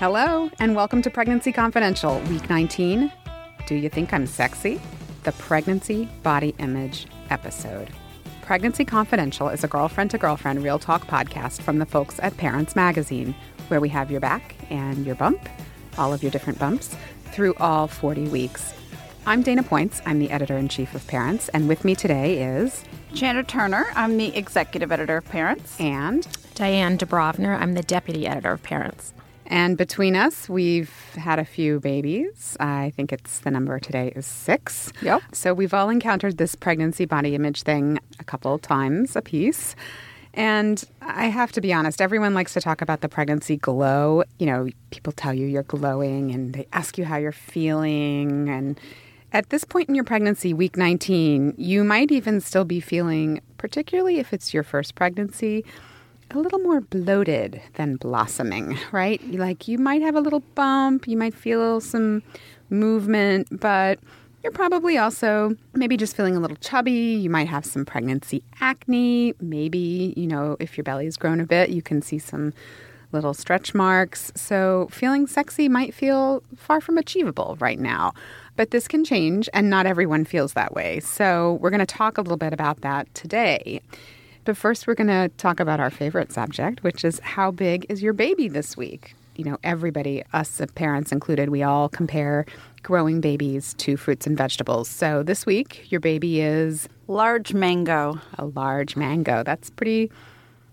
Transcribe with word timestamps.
Hello, 0.00 0.48
and 0.58 0.74
welcome 0.74 1.02
to 1.02 1.10
Pregnancy 1.10 1.52
Confidential, 1.52 2.20
Week 2.20 2.48
19. 2.48 3.12
Do 3.66 3.74
you 3.74 3.90
think 3.90 4.14
I'm 4.14 4.26
sexy? 4.26 4.80
The 5.24 5.32
Pregnancy 5.32 6.08
Body 6.22 6.54
Image 6.58 7.06
episode. 7.28 7.90
Pregnancy 8.40 8.86
Confidential 8.86 9.50
is 9.50 9.62
a 9.62 9.68
girlfriend 9.68 10.10
to 10.12 10.16
girlfriend 10.16 10.64
real 10.64 10.78
talk 10.78 11.06
podcast 11.06 11.60
from 11.60 11.80
the 11.80 11.84
folks 11.84 12.18
at 12.20 12.34
Parents 12.38 12.74
Magazine, 12.74 13.34
where 13.68 13.78
we 13.78 13.90
have 13.90 14.10
your 14.10 14.20
back 14.20 14.54
and 14.70 15.04
your 15.04 15.16
bump, 15.16 15.46
all 15.98 16.14
of 16.14 16.22
your 16.22 16.32
different 16.32 16.58
bumps, 16.58 16.96
through 17.26 17.52
all 17.56 17.86
40 17.86 18.28
weeks. 18.28 18.72
I'm 19.26 19.42
Dana 19.42 19.62
Points. 19.62 20.00
I'm 20.06 20.18
the 20.18 20.30
editor 20.30 20.56
in 20.56 20.68
chief 20.68 20.94
of 20.94 21.06
Parents, 21.08 21.50
and 21.50 21.68
with 21.68 21.84
me 21.84 21.94
today 21.94 22.42
is 22.42 22.84
Chandra 23.12 23.44
Turner. 23.44 23.88
I'm 23.94 24.16
the 24.16 24.34
executive 24.34 24.92
editor 24.92 25.18
of 25.18 25.26
Parents. 25.26 25.78
and 25.78 26.26
Diane 26.54 26.96
Debrovner. 26.96 27.60
I'm 27.60 27.74
the 27.74 27.82
deputy 27.82 28.26
editor 28.26 28.52
of 28.52 28.62
Parents. 28.62 29.12
And 29.50 29.76
between 29.76 30.14
us, 30.14 30.48
we've 30.48 30.94
had 31.16 31.40
a 31.40 31.44
few 31.44 31.80
babies. 31.80 32.56
I 32.60 32.92
think 32.94 33.12
it's 33.12 33.40
the 33.40 33.50
number 33.50 33.80
today 33.80 34.12
is 34.14 34.24
six. 34.24 34.92
Yep. 35.02 35.22
So 35.32 35.52
we've 35.52 35.74
all 35.74 35.88
encountered 35.88 36.38
this 36.38 36.54
pregnancy 36.54 37.04
body 37.04 37.34
image 37.34 37.64
thing 37.64 37.98
a 38.20 38.24
couple 38.24 38.56
times 38.60 39.16
a 39.16 39.22
piece. 39.22 39.74
And 40.34 40.84
I 41.02 41.26
have 41.26 41.50
to 41.52 41.60
be 41.60 41.72
honest, 41.72 42.00
everyone 42.00 42.32
likes 42.32 42.54
to 42.54 42.60
talk 42.60 42.80
about 42.80 43.00
the 43.00 43.08
pregnancy 43.08 43.56
glow. 43.56 44.22
You 44.38 44.46
know, 44.46 44.68
people 44.90 45.12
tell 45.12 45.34
you 45.34 45.48
you're 45.48 45.64
glowing 45.64 46.30
and 46.30 46.52
they 46.52 46.68
ask 46.72 46.96
you 46.96 47.04
how 47.04 47.16
you're 47.16 47.32
feeling. 47.32 48.48
And 48.48 48.78
at 49.32 49.50
this 49.50 49.64
point 49.64 49.88
in 49.88 49.96
your 49.96 50.04
pregnancy, 50.04 50.54
week 50.54 50.76
19, 50.76 51.54
you 51.58 51.82
might 51.82 52.12
even 52.12 52.40
still 52.40 52.64
be 52.64 52.78
feeling, 52.78 53.40
particularly 53.58 54.20
if 54.20 54.32
it's 54.32 54.54
your 54.54 54.62
first 54.62 54.94
pregnancy, 54.94 55.64
a 56.30 56.38
little 56.38 56.58
more 56.58 56.80
bloated 56.80 57.60
than 57.74 57.96
blossoming, 57.96 58.78
right? 58.92 59.20
Like 59.30 59.68
you 59.68 59.78
might 59.78 60.02
have 60.02 60.14
a 60.14 60.20
little 60.20 60.40
bump, 60.54 61.08
you 61.08 61.16
might 61.16 61.34
feel 61.34 61.80
some 61.80 62.22
movement, 62.68 63.48
but 63.60 63.98
you're 64.42 64.52
probably 64.52 64.96
also 64.96 65.54
maybe 65.74 65.96
just 65.96 66.16
feeling 66.16 66.36
a 66.36 66.40
little 66.40 66.56
chubby. 66.56 66.92
You 66.92 67.28
might 67.28 67.48
have 67.48 67.64
some 67.64 67.84
pregnancy 67.84 68.42
acne. 68.60 69.34
Maybe, 69.40 70.14
you 70.16 70.26
know, 70.26 70.56
if 70.60 70.78
your 70.78 70.84
belly's 70.84 71.16
grown 71.16 71.40
a 71.40 71.46
bit, 71.46 71.70
you 71.70 71.82
can 71.82 72.00
see 72.00 72.18
some 72.18 72.54
little 73.12 73.34
stretch 73.34 73.74
marks. 73.74 74.32
So 74.34 74.88
feeling 74.90 75.26
sexy 75.26 75.68
might 75.68 75.92
feel 75.92 76.42
far 76.56 76.80
from 76.80 76.96
achievable 76.96 77.56
right 77.60 77.78
now. 77.78 78.14
But 78.56 78.70
this 78.70 78.88
can 78.88 79.04
change, 79.04 79.48
and 79.52 79.68
not 79.68 79.86
everyone 79.86 80.24
feels 80.24 80.52
that 80.52 80.74
way. 80.74 81.00
So 81.00 81.58
we're 81.60 81.70
going 81.70 81.80
to 81.80 81.86
talk 81.86 82.18
a 82.18 82.22
little 82.22 82.36
bit 82.36 82.52
about 82.52 82.82
that 82.82 83.12
today. 83.14 83.80
But 84.44 84.56
first, 84.56 84.86
we're 84.86 84.94
going 84.94 85.08
to 85.08 85.28
talk 85.36 85.60
about 85.60 85.80
our 85.80 85.90
favorite 85.90 86.32
subject, 86.32 86.82
which 86.82 87.04
is 87.04 87.20
how 87.20 87.50
big 87.50 87.86
is 87.88 88.02
your 88.02 88.12
baby 88.12 88.48
this 88.48 88.76
week? 88.76 89.14
You 89.36 89.44
know, 89.44 89.58
everybody, 89.62 90.22
us 90.32 90.60
parents 90.74 91.12
included, 91.12 91.50
we 91.50 91.62
all 91.62 91.88
compare 91.88 92.46
growing 92.82 93.20
babies 93.20 93.74
to 93.74 93.96
fruits 93.96 94.26
and 94.26 94.36
vegetables. 94.36 94.88
So 94.88 95.22
this 95.22 95.46
week, 95.46 95.90
your 95.90 96.00
baby 96.00 96.40
is 96.40 96.88
Large 97.06 97.54
mango. 97.54 98.20
a 98.38 98.46
large 98.46 98.96
mango. 98.96 99.42
That's 99.42 99.70
pretty 99.70 100.10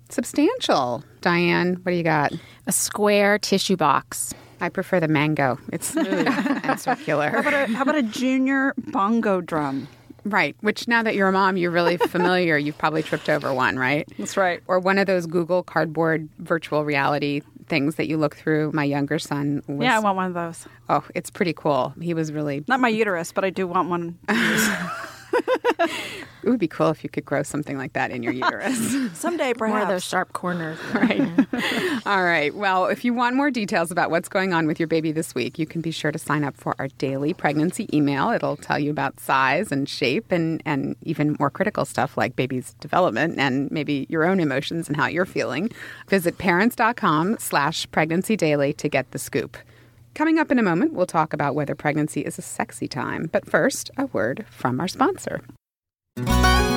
substantial. 0.09 1.03
Diane, 1.21 1.75
what 1.83 1.91
do 1.91 1.95
you 1.97 2.03
got? 2.03 2.33
A 2.67 2.71
square 2.71 3.38
tissue 3.38 3.75
box. 3.77 4.33
I 4.59 4.69
prefer 4.69 4.99
the 4.99 5.07
mango. 5.07 5.59
It's 5.71 5.88
smooth 5.89 6.27
and 6.63 6.79
circular. 6.79 7.29
How 7.29 7.39
about 7.39 7.53
a, 7.53 7.73
how 7.73 7.81
about 7.83 7.95
a 7.95 8.03
junior 8.03 8.73
bongo 8.77 9.39
drum? 9.41 9.88
Right, 10.30 10.56
which 10.61 10.88
now 10.88 11.03
that 11.03 11.16
you're 11.16 11.28
a 11.28 11.31
mom, 11.31 11.58
you're 11.58 11.72
really 11.72 11.97
familiar. 12.09 12.58
You've 12.58 12.78
probably 12.78 13.03
tripped 13.03 13.30
over 13.30 13.53
one, 13.53 13.78
right? 13.78 14.08
That's 14.17 14.38
right. 14.38 14.61
Or 14.67 14.80
one 14.80 14.97
of 14.97 15.08
those 15.08 15.25
Google 15.25 15.64
Cardboard 15.64 16.30
virtual 16.39 16.86
reality 16.86 17.42
things 17.67 17.95
that 17.95 18.08
you 18.08 18.17
look 18.17 18.36
through. 18.36 18.72
My 18.73 18.84
younger 18.84 19.19
son 19.19 19.61
was. 19.67 19.86
Yeah, 19.86 19.97
I 19.97 20.00
want 20.00 20.16
one 20.16 20.28
of 20.28 20.34
those. 20.34 20.67
Oh, 20.89 21.03
it's 21.16 21.30
pretty 21.30 21.53
cool. 21.53 21.94
He 22.01 22.13
was 22.13 22.31
really. 22.31 22.63
Not 22.68 22.79
my 22.79 22.90
uterus, 22.90 23.31
but 23.31 23.44
I 23.44 23.50
do 23.50 23.68
want 23.68 23.90
one. 23.90 24.18
It 26.47 26.50
would 26.50 26.62
be 26.62 26.69
cool 26.69 26.91
if 26.91 27.03
you 27.03 27.09
could 27.09 27.25
grow 27.25 27.44
something 27.44 27.78
like 27.78 27.91
that 27.91 28.09
in 28.09 28.24
your 28.24 28.31
uterus. 28.31 28.78
Someday, 29.13 29.53
perhaps. 29.53 29.74
More 29.74 29.81
of 29.81 29.90
those 29.90 30.06
sharp 30.06 30.31
corners. 30.31 30.80
right. 30.94 31.19
All 32.06 32.24
right. 32.24 32.56
Well, 32.56 32.85
if 32.85 33.03
you 33.03 33.13
want 33.13 33.35
more 33.35 33.52
details 33.52 33.91
about 33.91 34.12
what's 34.12 34.30
going 34.30 34.53
on 34.53 34.66
with 34.66 34.80
your 34.80 34.88
baby 34.88 35.12
this 35.12 35.36
week, 35.36 35.59
you 35.59 35.66
can 35.66 35.81
be 35.81 35.91
sure 35.91 36.09
to 36.09 36.18
sign 36.18 36.46
up 36.46 36.56
for 36.56 36.74
our 36.80 36.88
daily 37.00 37.34
pregnancy 37.34 37.90
email. 37.94 38.30
It'll 38.30 38.56
tell 38.56 38.80
you 38.80 38.91
about 38.91 39.19
size 39.19 39.74
and 39.74 39.90
shape 39.90 40.31
and, 40.31 40.63
and 40.66 40.96
even 41.02 41.36
more 41.38 41.50
critical 41.50 41.84
stuff 41.84 42.16
like 42.16 42.38
baby's 42.38 42.75
development 42.75 43.38
and 43.38 43.69
maybe 43.69 44.06
your 44.07 44.24
own 44.24 44.40
emotions 44.40 44.88
and 44.88 44.96
how 44.96 45.07
you're 45.07 45.25
feeling. 45.25 45.69
Visit 46.07 46.38
parents.com 46.38 47.40
slash 47.40 47.91
pregnancy 47.91 48.38
daily 48.38 48.72
to 48.72 48.88
get 48.88 49.12
the 49.12 49.19
scoop. 49.19 49.57
Coming 50.16 50.40
up 50.40 50.50
in 50.50 50.59
a 50.59 50.63
moment, 50.63 50.94
we'll 50.94 51.07
talk 51.07 51.34
about 51.34 51.56
whether 51.56 51.75
pregnancy 51.75 52.22
is 52.22 52.40
a 52.40 52.41
sexy 52.41 52.88
time. 52.88 53.28
But 53.30 53.46
first, 53.46 53.91
a 53.97 54.06
word 54.06 54.46
from 54.50 54.80
our 54.80 54.88
sponsor. 54.88 55.41
Thank 56.17 56.72
you. 56.72 56.76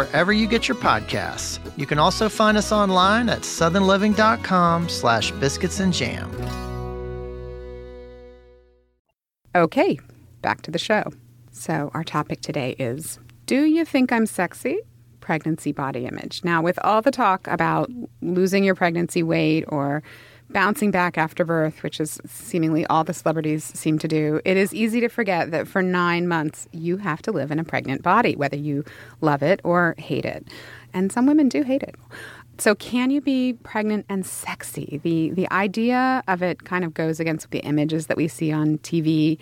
wherever 0.00 0.32
you 0.32 0.46
get 0.46 0.66
your 0.66 0.78
podcasts. 0.78 1.58
You 1.76 1.84
can 1.84 1.98
also 1.98 2.30
find 2.30 2.56
us 2.56 2.72
online 2.72 3.28
at 3.28 3.40
southernliving.com 3.40 4.88
slash 4.88 5.30
biscuits 5.32 5.78
and 5.78 5.92
jam. 5.92 6.30
Okay, 9.54 9.98
back 10.40 10.62
to 10.62 10.70
the 10.70 10.78
show. 10.78 11.12
So, 11.52 11.90
our 11.92 12.04
topic 12.04 12.40
today 12.40 12.76
is 12.78 13.18
Do 13.44 13.64
you 13.64 13.84
think 13.84 14.10
I'm 14.10 14.24
sexy? 14.24 14.78
Pregnancy 15.20 15.72
body 15.72 16.06
image. 16.06 16.42
Now, 16.44 16.62
with 16.62 16.78
all 16.82 17.02
the 17.02 17.10
talk 17.10 17.46
about 17.46 17.90
losing 18.22 18.64
your 18.64 18.74
pregnancy 18.74 19.22
weight 19.22 19.64
or 19.68 20.02
bouncing 20.52 20.90
back 20.90 21.16
after 21.16 21.44
birth, 21.44 21.82
which 21.82 22.00
is 22.00 22.20
seemingly 22.26 22.86
all 22.86 23.04
the 23.04 23.14
celebrities 23.14 23.64
seem 23.64 23.98
to 23.98 24.08
do, 24.08 24.40
it 24.44 24.56
is 24.56 24.74
easy 24.74 25.00
to 25.00 25.08
forget 25.08 25.50
that 25.50 25.68
for 25.68 25.82
nine 25.82 26.26
months 26.28 26.68
you 26.72 26.96
have 26.98 27.22
to 27.22 27.32
live 27.32 27.50
in 27.50 27.58
a 27.58 27.64
pregnant 27.64 28.02
body, 28.02 28.36
whether 28.36 28.56
you 28.56 28.84
love 29.20 29.42
it 29.42 29.60
or 29.64 29.94
hate 29.98 30.24
it. 30.24 30.46
And 30.92 31.12
some 31.12 31.26
women 31.26 31.48
do 31.48 31.62
hate 31.62 31.82
it. 31.82 31.94
So 32.58 32.74
can 32.74 33.10
you 33.10 33.20
be 33.20 33.54
pregnant 33.62 34.04
and 34.08 34.26
sexy? 34.26 35.00
The 35.02 35.30
the 35.30 35.50
idea 35.50 36.22
of 36.28 36.42
it 36.42 36.64
kind 36.64 36.84
of 36.84 36.92
goes 36.92 37.18
against 37.18 37.50
the 37.50 37.60
images 37.60 38.06
that 38.08 38.18
we 38.18 38.28
see 38.28 38.52
on 38.52 38.78
TV. 38.78 39.38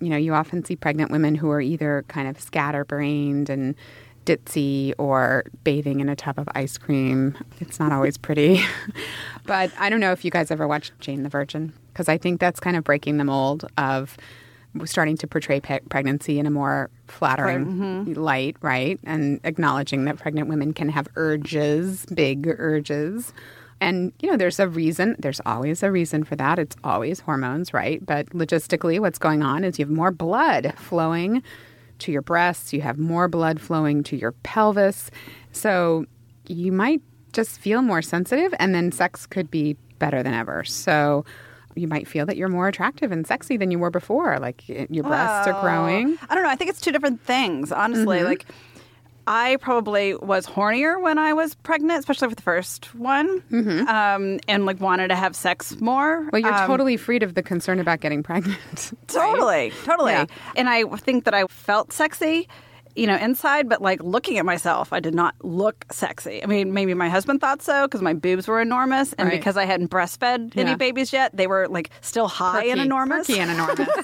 You 0.00 0.08
know, 0.08 0.16
you 0.16 0.32
often 0.34 0.64
see 0.64 0.74
pregnant 0.74 1.10
women 1.10 1.34
who 1.34 1.50
are 1.50 1.60
either 1.60 2.04
kind 2.08 2.26
of 2.26 2.40
scatterbrained 2.40 3.50
and 3.50 3.74
ditzy 4.24 4.92
or 4.98 5.44
bathing 5.64 6.00
in 6.00 6.08
a 6.08 6.16
tub 6.16 6.38
of 6.38 6.48
ice 6.54 6.78
cream. 6.78 7.36
It's 7.60 7.78
not 7.78 7.92
always 7.92 8.16
pretty. 8.16 8.60
but 9.46 9.70
I 9.78 9.88
don't 9.90 10.00
know 10.00 10.12
if 10.12 10.24
you 10.24 10.30
guys 10.30 10.50
ever 10.50 10.66
watched 10.66 10.92
Jane 11.00 11.22
the 11.22 11.28
Virgin 11.28 11.72
because 11.92 12.08
I 12.08 12.18
think 12.18 12.40
that's 12.40 12.60
kind 12.60 12.76
of 12.76 12.84
breaking 12.84 13.18
the 13.18 13.24
mold 13.24 13.66
of 13.78 14.16
starting 14.84 15.16
to 15.18 15.26
portray 15.26 15.60
pe- 15.60 15.80
pregnancy 15.88 16.38
in 16.38 16.46
a 16.46 16.50
more 16.50 16.90
flattering 17.06 17.66
mm-hmm. 17.66 18.12
light, 18.14 18.56
right? 18.60 18.98
And 19.04 19.40
acknowledging 19.44 20.04
that 20.06 20.18
pregnant 20.18 20.48
women 20.48 20.72
can 20.72 20.88
have 20.88 21.06
urges, 21.16 22.06
big 22.06 22.46
urges. 22.58 23.32
And, 23.80 24.12
you 24.20 24.30
know, 24.30 24.36
there's 24.36 24.58
a 24.58 24.68
reason, 24.68 25.16
there's 25.18 25.40
always 25.46 25.82
a 25.82 25.90
reason 25.90 26.24
for 26.24 26.36
that. 26.36 26.58
It's 26.58 26.76
always 26.82 27.20
hormones, 27.20 27.72
right? 27.72 28.04
But 28.04 28.30
logistically, 28.30 28.98
what's 28.98 29.18
going 29.18 29.42
on 29.42 29.62
is 29.62 29.78
you 29.78 29.84
have 29.84 29.94
more 29.94 30.10
blood 30.10 30.74
flowing 30.76 31.42
to 32.04 32.12
your 32.12 32.22
breasts, 32.22 32.72
you 32.72 32.80
have 32.80 32.98
more 32.98 33.28
blood 33.28 33.60
flowing 33.60 34.02
to 34.04 34.16
your 34.16 34.32
pelvis. 34.42 35.10
So 35.52 36.06
you 36.46 36.72
might 36.72 37.02
just 37.32 37.58
feel 37.58 37.82
more 37.82 38.00
sensitive, 38.00 38.54
and 38.58 38.74
then 38.74 38.92
sex 38.92 39.26
could 39.26 39.50
be 39.50 39.76
better 39.98 40.22
than 40.22 40.34
ever. 40.34 40.64
So, 40.64 41.24
you 41.76 41.88
might 41.88 42.06
feel 42.06 42.24
that 42.26 42.36
you're 42.36 42.48
more 42.48 42.68
attractive 42.68 43.10
and 43.10 43.26
sexy 43.26 43.56
than 43.56 43.72
you 43.72 43.80
were 43.80 43.90
before. 43.90 44.38
Like 44.38 44.62
your 44.68 45.02
breasts 45.02 45.48
are 45.48 45.60
growing. 45.60 46.16
I 46.28 46.34
don't 46.34 46.44
know. 46.44 46.50
I 46.50 46.54
think 46.54 46.70
it's 46.70 46.80
two 46.80 46.92
different 46.92 47.20
things, 47.20 47.72
honestly. 47.72 48.18
Mm-hmm. 48.18 48.26
Like, 48.26 48.46
I 49.26 49.56
probably 49.56 50.14
was 50.14 50.46
hornier 50.46 51.00
when 51.00 51.18
I 51.18 51.32
was 51.32 51.54
pregnant, 51.54 51.98
especially 51.98 52.28
with 52.28 52.36
the 52.36 52.42
first 52.42 52.94
one, 52.94 53.42
um, 53.88 54.38
and 54.48 54.66
like 54.66 54.80
wanted 54.80 55.08
to 55.08 55.14
have 55.16 55.34
sex 55.34 55.80
more. 55.80 56.20
Mm-hmm. 56.20 56.28
Well, 56.32 56.42
you're 56.42 56.52
Um, 56.54 56.66
totally 56.66 56.96
freed 56.96 57.22
of 57.22 57.34
the 57.34 57.42
concern 57.42 57.80
about 57.80 58.00
getting 58.00 58.22
pregnant. 58.22 58.92
Totally, 59.08 59.72
totally. 59.84 60.12
Yeah. 60.12 60.26
And 60.56 60.68
I 60.68 60.84
think 60.96 61.24
that 61.24 61.34
I 61.34 61.46
felt 61.46 61.92
sexy 61.92 62.48
you 62.96 63.06
know, 63.06 63.16
inside, 63.16 63.68
but 63.68 63.82
like 63.82 64.02
looking 64.02 64.38
at 64.38 64.44
myself, 64.44 64.92
I 64.92 65.00
did 65.00 65.14
not 65.14 65.34
look 65.42 65.84
sexy. 65.90 66.42
I 66.42 66.46
mean, 66.46 66.72
maybe 66.72 66.94
my 66.94 67.08
husband 67.08 67.40
thought 67.40 67.60
so 67.62 67.86
because 67.86 68.02
my 68.02 68.12
boobs 68.14 68.46
were 68.46 68.60
enormous, 68.60 69.12
and 69.14 69.28
Right. 69.28 69.38
because 69.38 69.56
I 69.56 69.64
hadn't 69.64 69.90
breastfed 69.90 70.54
Yeah. 70.54 70.62
any 70.62 70.74
babies 70.76 71.12
yet, 71.12 71.36
they 71.36 71.46
were 71.46 71.66
like 71.68 71.90
still 72.02 72.28
high 72.28 72.64
and 72.66 72.80
enormous. 72.80 73.26
perky 73.26 73.40
and 73.40 73.50
enormous. 73.50 73.88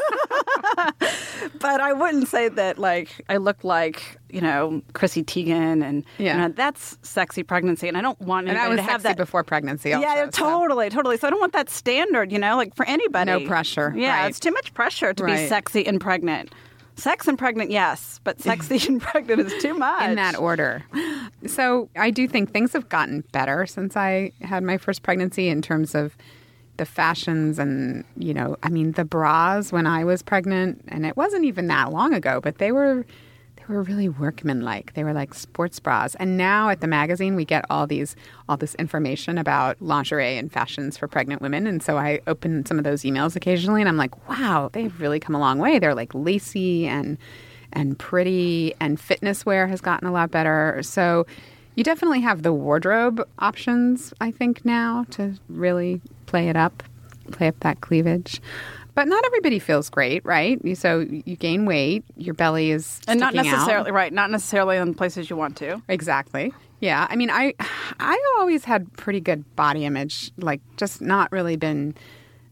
But 1.59 1.81
I 1.81 1.93
wouldn't 1.93 2.29
say 2.29 2.49
that 2.49 2.79
like 2.79 3.25
I 3.29 3.37
look 3.37 3.65
like 3.65 4.19
you 4.31 4.41
know 4.41 4.83
Chrissy 4.95 5.23
Teigen, 5.23 5.85
and 5.85 6.05
Yeah. 6.19 6.35
you 6.35 6.41
know, 6.43 6.49
that's 6.49 6.97
sexy 7.03 7.43
pregnancy, 7.43 7.87
and 7.89 7.97
I 7.97 8.01
don't 8.01 8.21
want 8.21 8.49
and 8.49 8.57
I 8.57 8.69
was 8.69 8.77
to 8.79 8.83
have 8.83 9.03
that. 9.03 9.17
before 9.17 9.43
pregnancy. 9.45 9.93
Also, 9.93 10.07
yeah, 10.07 10.25
so- 10.27 10.31
totally, 10.31 10.89
totally. 10.91 11.17
So 11.19 11.27
I 11.27 11.31
don't 11.31 11.41
want 11.41 11.53
that 11.53 11.69
standard, 11.69 12.33
you 12.33 12.39
know, 12.39 12.57
like 12.57 12.75
for 12.75 12.87
anybody. 12.87 13.31
No 13.31 13.47
pressure, 13.47 13.93
Yeah, 13.97 14.21
right. 14.21 14.29
it's 14.29 14.41
too 14.41 14.53
much 14.53 14.73
pressure 14.75 15.13
to 15.13 15.25
be 15.25 15.47
sexy 15.49 15.87
and 15.87 16.01
pregnant. 16.01 16.53
Sex 17.01 17.27
and 17.27 17.39
pregnant, 17.39 17.71
yes, 17.71 18.21
but 18.25 18.41
sexy 18.43 18.87
and 18.87 19.01
pregnant 19.01 19.41
is 19.41 19.63
too 19.63 19.75
much. 19.75 20.03
in 20.05 20.17
that 20.17 20.37
order. 20.39 20.85
So 21.47 21.89
I 21.97 22.11
do 22.11 22.29
think 22.29 22.53
things 22.53 22.73
have 22.75 22.89
gotten 22.89 23.25
better 23.33 23.67
since 23.67 23.97
I 23.97 24.33
had 24.43 24.63
my 24.63 24.77
first 24.77 25.03
pregnancy 25.03 25.49
in 25.49 25.63
terms 25.63 25.95
of 25.95 26.17
the 26.77 26.85
fashions 26.87 27.59
and 27.59 28.05
you 28.17 28.33
know, 28.35 28.57
I 28.63 28.69
mean 28.71 28.93
the 28.93 29.05
bras 29.05 29.73
when 29.73 29.87
I 29.87 30.05
was 30.05 30.23
pregnant, 30.23 30.85
and 30.89 31.05
it 31.07 31.17
wasn't 31.17 31.45
even 31.45 31.67
that 31.69 31.93
long 31.93 32.15
ago, 32.15 32.41
but 32.43 32.59
they 32.59 32.73
were 32.73 33.05
were 33.71 33.83
really 33.83 34.09
workmanlike. 34.09 34.95
They 34.95 35.05
were 35.05 35.13
like 35.13 35.33
sports 35.35 35.81
bras. 35.81 36.15
And 36.17 36.37
now 36.37 36.69
at 36.69 36.81
the 36.81 36.87
magazine 36.87 37.37
we 37.37 37.45
get 37.45 37.65
all 37.71 37.87
these 37.87 38.17
all 38.49 38.57
this 38.57 38.75
information 38.75 39.39
about 39.39 39.81
lingerie 39.81 40.37
and 40.37 40.53
fashions 40.53 40.97
for 40.97 41.09
pregnant 41.09 41.41
women. 41.41 41.67
And 41.67 41.83
so 41.83 41.97
I 41.97 42.21
open 42.27 42.67
some 42.67 42.79
of 42.79 42.85
those 42.85 43.03
emails 43.03 43.37
occasionally 43.37 43.81
and 43.81 43.89
I'm 43.89 43.97
like, 43.97 44.29
wow, 44.29 44.71
they've 44.73 45.01
really 45.01 45.21
come 45.21 45.35
a 45.35 45.41
long 45.41 45.59
way. 45.59 45.79
They're 45.79 45.95
like 45.95 46.15
lacy 46.15 46.87
and 46.87 47.17
and 47.73 47.99
pretty 47.99 48.75
and 48.81 49.01
fitness 49.01 49.47
wear 49.47 49.67
has 49.69 49.81
gotten 49.81 50.09
a 50.09 50.13
lot 50.13 50.31
better. 50.31 50.81
So 50.83 51.27
you 51.77 51.85
definitely 51.85 52.21
have 52.21 52.43
the 52.43 52.53
wardrobe 52.53 53.27
options, 53.39 54.13
I 54.21 54.33
think, 54.33 54.65
now 54.65 55.07
to 55.11 55.35
really 55.49 56.01
play 56.27 56.49
it 56.49 56.57
up, 56.57 56.83
play 57.31 57.49
up 57.49 57.59
that 57.61 57.81
cleavage. 57.81 58.41
But 59.01 59.09
not 59.09 59.25
everybody 59.25 59.59
feels 59.59 59.89
great, 59.89 60.23
right? 60.27 60.61
So 60.77 61.07
you 61.09 61.35
gain 61.35 61.65
weight, 61.65 62.05
your 62.19 62.35
belly 62.35 62.71
is 62.71 63.01
and 63.09 63.19
not 63.19 63.33
sticking 63.33 63.51
out. 63.51 63.55
necessarily 63.55 63.93
right, 63.93 64.13
not 64.13 64.31
necessarily 64.31 64.77
in 64.77 64.93
places 64.93 65.31
you 65.31 65.37
want 65.37 65.57
to. 65.57 65.81
Exactly. 65.89 66.53
Yeah. 66.81 67.07
I 67.09 67.17
mean, 67.17 67.31
I 67.31 67.55
I 67.99 68.23
always 68.39 68.67
had 68.67 68.93
pretty 68.99 69.21
good 69.21 69.57
body 69.57 69.87
image, 69.87 70.33
like 70.37 70.61
just 70.77 71.01
not 71.01 71.33
really 71.33 71.57
been 71.57 71.95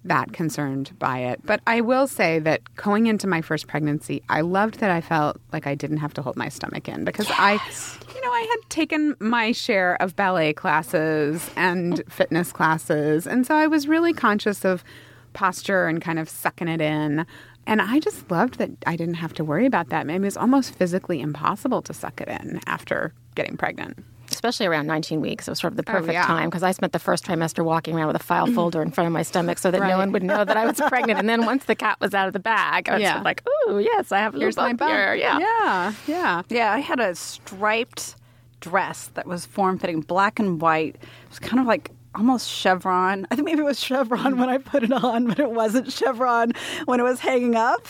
that 0.05 0.33
concerned 0.33 0.99
by 0.99 1.19
it. 1.19 1.45
But 1.45 1.61
I 1.67 1.83
will 1.83 2.07
say 2.07 2.39
that 2.39 2.63
going 2.77 3.09
into 3.09 3.27
my 3.27 3.43
first 3.43 3.67
pregnancy, 3.67 4.23
I 4.31 4.41
loved 4.41 4.81
that 4.81 4.91
I 4.91 5.03
felt 5.03 5.37
like 5.53 5.67
I 5.67 5.75
didn't 5.75 5.99
have 5.99 6.15
to 6.15 6.23
hold 6.23 6.37
my 6.37 6.49
stomach 6.49 6.89
in 6.89 7.05
because 7.05 7.27
I 7.31 7.61
you 8.15 8.23
know, 8.23 8.33
I 8.33 8.41
had 8.41 8.71
taken 8.71 9.17
my 9.21 9.53
share 9.53 10.01
of 10.01 10.17
ballet 10.17 10.55
classes 10.55 11.51
and 11.57 12.03
fitness 12.09 12.53
classes, 12.53 13.27
and 13.27 13.47
so 13.47 13.55
I 13.55 13.67
was 13.67 13.87
really 13.87 14.15
conscious 14.15 14.65
of 14.65 14.83
posture 15.33 15.87
and 15.87 16.01
kind 16.01 16.19
of 16.19 16.29
sucking 16.29 16.69
it 16.69 16.81
in. 16.81 17.27
And 17.67 17.83
I 17.83 18.01
just 18.01 18.31
loved 18.31 18.59
that 18.59 18.71
I 18.87 18.97
didn't 18.97 19.15
have 19.15 19.35
to 19.35 19.45
worry 19.45 19.67
about 19.67 19.91
that. 19.91 20.07
Maybe 20.07 20.23
it 20.23 20.27
was 20.27 20.37
almost 20.37 20.75
physically 20.75 21.21
impossible 21.21 21.83
to 21.83 21.93
suck 21.95 22.21
it 22.21 22.29
in 22.29 22.61
after 22.67 23.13
getting 23.35 23.57
pregnant. 23.59 24.03
especially 24.31 24.67
around 24.67 24.87
19 24.87 25.21
weeks. 25.21 25.49
It 25.49 25.51
was 25.53 25.59
sort 25.59 25.73
of 25.73 25.77
the 25.77 25.85
oh, 25.89 25.93
perfect 25.93 26.13
yeah. 26.15 26.25
time 26.27 26.49
because 26.49 26.63
I 26.63 26.73
spent 26.73 26.93
the 26.93 26.99
first 26.99 27.25
trimester 27.27 27.65
walking 27.65 27.95
around 27.97 28.07
with 28.09 28.17
a 28.17 28.23
file 28.25 28.47
folder 28.55 28.81
in 28.83 28.91
front 28.91 29.07
of 29.07 29.13
my 29.13 29.23
stomach 29.23 29.59
so 29.59 29.71
that 29.71 29.81
no 29.81 29.99
one 29.99 30.13
would 30.13 30.23
know 30.23 30.45
that 30.45 30.57
I 30.57 30.65
was 30.67 30.81
pregnant. 30.89 31.19
And 31.19 31.29
then 31.29 31.45
once 31.45 31.65
the 31.65 31.75
cat 31.75 31.99
was 32.01 32.15
out 32.15 32.27
of 32.27 32.33
the 32.33 32.39
bag, 32.41 32.89
I 32.89 32.95
was 32.95 33.03
Yeah. 33.03 33.11
sort 33.13 33.19
of 33.21 33.25
like, 33.25 33.43
"Ooh, 33.69 33.79
yes, 33.81 34.13
I 34.13 34.19
have 34.19 34.35
a 34.35 34.39
Here's 34.39 34.57
little 34.57 34.69
my 34.71 34.73
bump 34.75 34.79
bump. 34.91 34.93
here." 34.93 35.15
Yeah. 35.15 35.39
yeah, 35.39 35.93
yeah. 36.07 36.43
Yeah, 36.49 36.73
I 36.73 36.79
had 36.81 37.01
a 37.01 37.15
striped 37.15 38.17
dress 38.61 39.09
that 39.15 39.27
was 39.27 39.47
form 39.47 39.79
fitting, 39.79 40.01
black 40.01 40.39
and 40.39 40.61
white. 40.61 40.97
It 40.97 41.29
was 41.29 41.39
kind 41.39 41.61
of 41.61 41.67
like 41.67 41.91
almost 42.19 42.51
chevron. 42.51 43.27
I 43.31 43.37
think 43.37 43.47
maybe 43.47 43.61
it 43.61 43.65
was 43.65 43.79
chevron 43.81 44.39
when 44.39 44.49
I 44.49 44.59
put 44.59 44.83
it 44.83 44.93
on, 44.93 45.27
but 45.27 45.39
it 45.39 45.51
wasn't 45.51 45.91
chevron 45.93 46.53
when 46.85 47.01
it 47.01 47.05
was 47.05 47.21
hanging 47.21 47.55
up. 47.55 47.87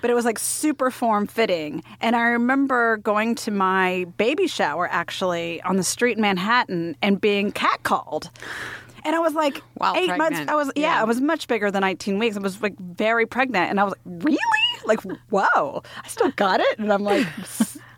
But 0.00 0.10
it 0.10 0.14
was 0.14 0.24
like 0.24 0.38
super 0.38 0.90
form 0.90 1.26
fitting. 1.26 1.82
And 2.00 2.14
I 2.16 2.22
remember 2.22 2.98
going 2.98 3.34
to 3.36 3.50
my 3.50 4.04
baby 4.16 4.46
shower 4.48 4.88
actually 4.90 5.62
on 5.62 5.76
the 5.76 5.84
street 5.84 6.16
in 6.18 6.22
Manhattan 6.22 6.96
and 7.00 7.20
being 7.20 7.52
catcalled. 7.52 8.28
And 9.04 9.14
I 9.14 9.20
was 9.20 9.32
like 9.32 9.62
While 9.74 9.94
eight 9.96 10.14
months. 10.18 10.40
I 10.48 10.54
was 10.54 10.70
yeah, 10.74 10.94
Yeah. 10.96 11.00
I 11.00 11.04
was 11.04 11.20
much 11.20 11.46
bigger 11.46 11.70
than 11.70 11.80
19 11.82 12.18
weeks. 12.18 12.36
I 12.36 12.40
was 12.40 12.60
like 12.60 12.76
very 12.78 13.24
pregnant, 13.26 13.70
and 13.70 13.80
I 13.80 13.84
was 13.84 13.92
like, 13.92 14.24
really? 14.24 14.38
Like, 14.84 15.00
whoa! 15.30 15.82
I 16.04 16.08
still 16.08 16.30
got 16.32 16.60
it, 16.60 16.78
and 16.78 16.92
I'm 16.92 17.02
like, 17.04 17.26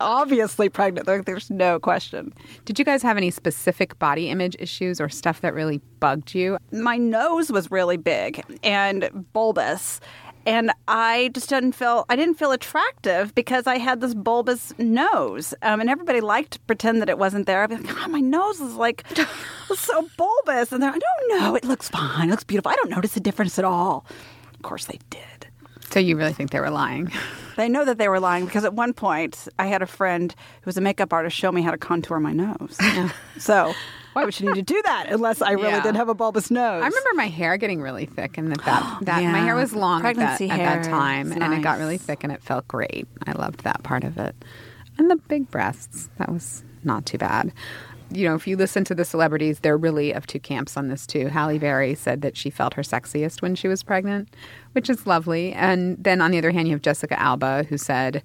obviously 0.00 0.68
pregnant. 0.68 1.06
Like, 1.06 1.24
there's 1.24 1.50
no 1.50 1.78
question. 1.78 2.32
Did 2.64 2.78
you 2.78 2.84
guys 2.84 3.02
have 3.02 3.16
any 3.16 3.30
specific 3.30 3.98
body 3.98 4.28
image 4.28 4.56
issues 4.58 5.00
or 5.00 5.08
stuff 5.08 5.40
that 5.42 5.54
really 5.54 5.80
bugged 6.00 6.34
you? 6.34 6.58
My 6.72 6.96
nose 6.96 7.52
was 7.52 7.70
really 7.70 7.96
big 7.96 8.42
and 8.62 9.26
bulbous. 9.32 10.00
And 10.46 10.72
I 10.88 11.30
just 11.34 11.50
didn't 11.50 11.72
feel 11.72 12.06
I 12.08 12.16
didn't 12.16 12.36
feel 12.36 12.50
attractive 12.50 13.34
because 13.34 13.66
I 13.66 13.76
had 13.76 14.00
this 14.00 14.14
bulbous 14.14 14.72
nose, 14.78 15.52
um, 15.60 15.80
and 15.80 15.90
everybody 15.90 16.22
liked 16.22 16.52
to 16.52 16.60
pretend 16.60 17.02
that 17.02 17.10
it 17.10 17.18
wasn't 17.18 17.46
there. 17.46 17.62
I'd 17.62 17.68
be 17.68 17.76
like, 17.76 17.94
"God, 17.94 18.10
my 18.10 18.20
nose 18.20 18.58
is 18.58 18.74
like 18.74 19.04
so 19.76 20.08
bulbous," 20.16 20.72
and 20.72 20.82
they're, 20.82 20.90
"I 20.90 20.98
don't 20.98 21.40
know, 21.40 21.54
it 21.56 21.64
looks 21.64 21.90
fine, 21.90 22.28
it 22.28 22.30
looks 22.30 22.44
beautiful. 22.44 22.70
I 22.70 22.74
don't 22.76 22.88
notice 22.90 23.14
a 23.18 23.20
difference 23.20 23.58
at 23.58 23.66
all." 23.66 24.06
Of 24.54 24.62
course, 24.62 24.86
they 24.86 24.98
did. 25.10 25.39
So 25.90 26.00
you 26.00 26.16
really 26.16 26.32
think 26.32 26.50
they 26.50 26.60
were 26.60 26.70
lying? 26.70 27.10
They 27.56 27.68
know 27.68 27.84
that 27.84 27.98
they 27.98 28.08
were 28.08 28.20
lying 28.20 28.46
because 28.46 28.64
at 28.64 28.72
one 28.72 28.94
point 28.94 29.46
I 29.58 29.66
had 29.66 29.82
a 29.82 29.86
friend 29.86 30.34
who 30.62 30.68
was 30.68 30.78
a 30.78 30.80
makeup 30.80 31.12
artist 31.12 31.36
show 31.36 31.52
me 31.52 31.60
how 31.60 31.72
to 31.72 31.76
contour 31.76 32.18
my 32.18 32.32
nose. 32.32 32.78
so 33.38 33.74
why 34.14 34.24
would 34.24 34.32
she 34.32 34.46
need 34.46 34.54
to 34.54 34.62
do 34.62 34.80
that 34.82 35.08
unless 35.10 35.42
I 35.42 35.50
really 35.52 35.68
Yeah. 35.72 35.82
did 35.82 35.96
have 35.96 36.08
a 36.08 36.14
bulbous 36.14 36.50
nose? 36.50 36.82
I 36.82 36.86
remember 36.86 37.10
my 37.16 37.26
hair 37.26 37.58
getting 37.58 37.82
really 37.82 38.06
thick, 38.06 38.38
and 38.38 38.50
that 38.50 38.64
that, 38.64 38.98
that 39.02 39.20
Yeah. 39.22 39.32
my 39.32 39.40
hair 39.40 39.56
was 39.56 39.74
long 39.74 39.98
at 40.06 40.16
that, 40.16 40.38
Pregnancy 40.38 40.48
at 40.48 40.56
that 40.56 40.84
time, 40.88 41.32
and 41.32 41.52
it 41.52 41.60
got 41.60 41.76
really 41.78 41.98
thick, 41.98 42.24
and 42.24 42.32
it 42.32 42.42
felt 42.42 42.66
great. 42.66 43.06
I 43.26 43.32
loved 43.32 43.62
that 43.64 43.82
part 43.82 44.04
of 44.04 44.16
it, 44.16 44.34
and 44.96 45.10
the 45.10 45.16
big 45.16 45.50
breasts. 45.50 46.08
That 46.16 46.30
was 46.32 46.64
not 46.82 47.04
too 47.04 47.18
bad. 47.18 47.52
You 48.12 48.28
know, 48.28 48.34
if 48.34 48.46
you 48.46 48.56
listen 48.56 48.84
to 48.84 48.94
the 48.94 49.04
celebrities, 49.04 49.60
they're 49.60 49.76
really 49.76 50.12
of 50.12 50.26
two 50.26 50.40
camps 50.40 50.76
on 50.76 50.88
this 50.88 51.06
too. 51.06 51.28
Halle 51.28 51.58
Berry 51.58 51.94
said 51.94 52.22
that 52.22 52.36
she 52.36 52.50
felt 52.50 52.74
her 52.74 52.82
sexiest 52.82 53.40
when 53.40 53.54
she 53.54 53.68
was 53.68 53.82
pregnant, 53.82 54.34
which 54.72 54.90
is 54.90 55.06
lovely. 55.06 55.52
And 55.52 56.02
then 56.02 56.20
on 56.20 56.30
the 56.30 56.38
other 56.38 56.50
hand, 56.50 56.68
you 56.68 56.74
have 56.74 56.82
Jessica 56.82 57.18
Alba, 57.20 57.64
who 57.68 57.78
said, 57.78 58.22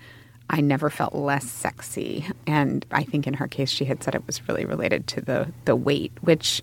I 0.49 0.61
never 0.61 0.89
felt 0.89 1.13
less 1.15 1.49
sexy. 1.49 2.25
And 2.45 2.85
I 2.91 3.03
think 3.03 3.27
in 3.27 3.33
her 3.35 3.47
case, 3.47 3.69
she 3.69 3.85
had 3.85 4.03
said 4.03 4.15
it 4.15 4.25
was 4.25 4.47
really 4.47 4.65
related 4.65 5.07
to 5.07 5.21
the, 5.21 5.51
the 5.65 5.75
weight, 5.75 6.11
which 6.21 6.61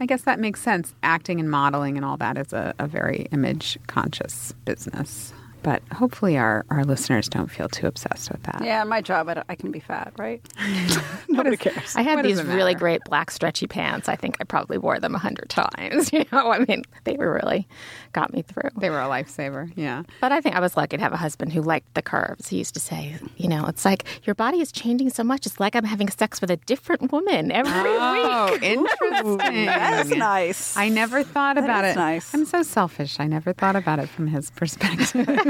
I 0.00 0.06
guess 0.06 0.22
that 0.22 0.38
makes 0.38 0.62
sense. 0.62 0.94
Acting 1.02 1.40
and 1.40 1.50
modeling 1.50 1.96
and 1.96 2.04
all 2.04 2.16
that 2.16 2.38
is 2.38 2.52
a, 2.52 2.74
a 2.78 2.86
very 2.86 3.26
image 3.32 3.78
conscious 3.86 4.52
business. 4.64 5.32
But 5.62 5.82
hopefully, 5.92 6.38
our, 6.38 6.64
our 6.70 6.84
listeners 6.84 7.28
don't 7.28 7.50
feel 7.50 7.68
too 7.68 7.86
obsessed 7.86 8.30
with 8.30 8.42
that. 8.44 8.62
yeah, 8.64 8.82
my 8.84 9.00
job, 9.00 9.28
I, 9.28 9.42
I 9.48 9.54
can 9.54 9.70
be 9.70 9.80
fat, 9.80 10.12
right? 10.18 10.40
Nobody 11.28 11.56
cares. 11.56 11.94
I 11.96 12.02
had 12.02 12.16
What 12.16 12.24
these 12.24 12.42
really 12.42 12.74
great 12.74 13.02
black 13.04 13.30
stretchy 13.30 13.66
pants. 13.66 14.08
I 14.08 14.16
think 14.16 14.36
I 14.40 14.44
probably 14.44 14.78
wore 14.78 14.98
them 14.98 15.14
a 15.14 15.18
hundred 15.18 15.48
times. 15.50 16.10
You 16.20 16.24
know, 16.32 16.50
I 16.50 16.58
mean, 16.66 16.82
they 17.04 17.16
were 17.16 17.32
really 17.32 17.68
got 18.12 18.32
me 18.32 18.42
through. 18.42 18.70
They 18.78 18.90
were 18.90 19.00
a 19.00 19.04
lifesaver. 19.06 19.70
Yeah. 19.76 20.02
But 20.20 20.32
I 20.32 20.40
think 20.40 20.56
I 20.56 20.60
was 20.60 20.76
lucky 20.76 20.96
to 20.96 21.02
have 21.02 21.12
a 21.12 21.16
husband 21.16 21.52
who 21.52 21.62
liked 21.62 21.94
the 21.94 22.02
curves. 22.02 22.48
He 22.48 22.58
used 22.58 22.74
to 22.74 22.80
say, 22.80 23.16
you 23.36 23.48
know, 23.48 23.66
it's 23.66 23.84
like 23.84 24.04
your 24.26 24.34
body 24.34 24.60
is 24.60 24.72
changing 24.72 25.10
so 25.10 25.22
much. 25.22 25.46
It's 25.46 25.60
like 25.60 25.76
I'm 25.76 25.84
having 25.84 26.08
sex 26.08 26.40
with 26.40 26.50
a 26.50 26.56
different 26.56 27.12
woman 27.12 27.52
every 27.52 27.72
Oh, 27.74 28.52
week. 28.52 28.62
interesting. 28.64 29.66
That 29.66 30.06
is 30.06 30.10
nice. 30.16 30.76
I 30.76 30.88
never 30.88 31.22
thought 31.22 31.56
about 31.58 31.84
is 31.84 31.92
it. 31.94 31.98
nice. 31.98 32.34
I'm 32.34 32.44
so 32.44 32.62
selfish. 32.62 33.20
I 33.20 33.26
never 33.26 33.52
thought 33.52 33.76
about 33.76 33.98
it 34.00 34.08
from 34.08 34.26
his 34.26 34.50
perspective. 34.50 35.49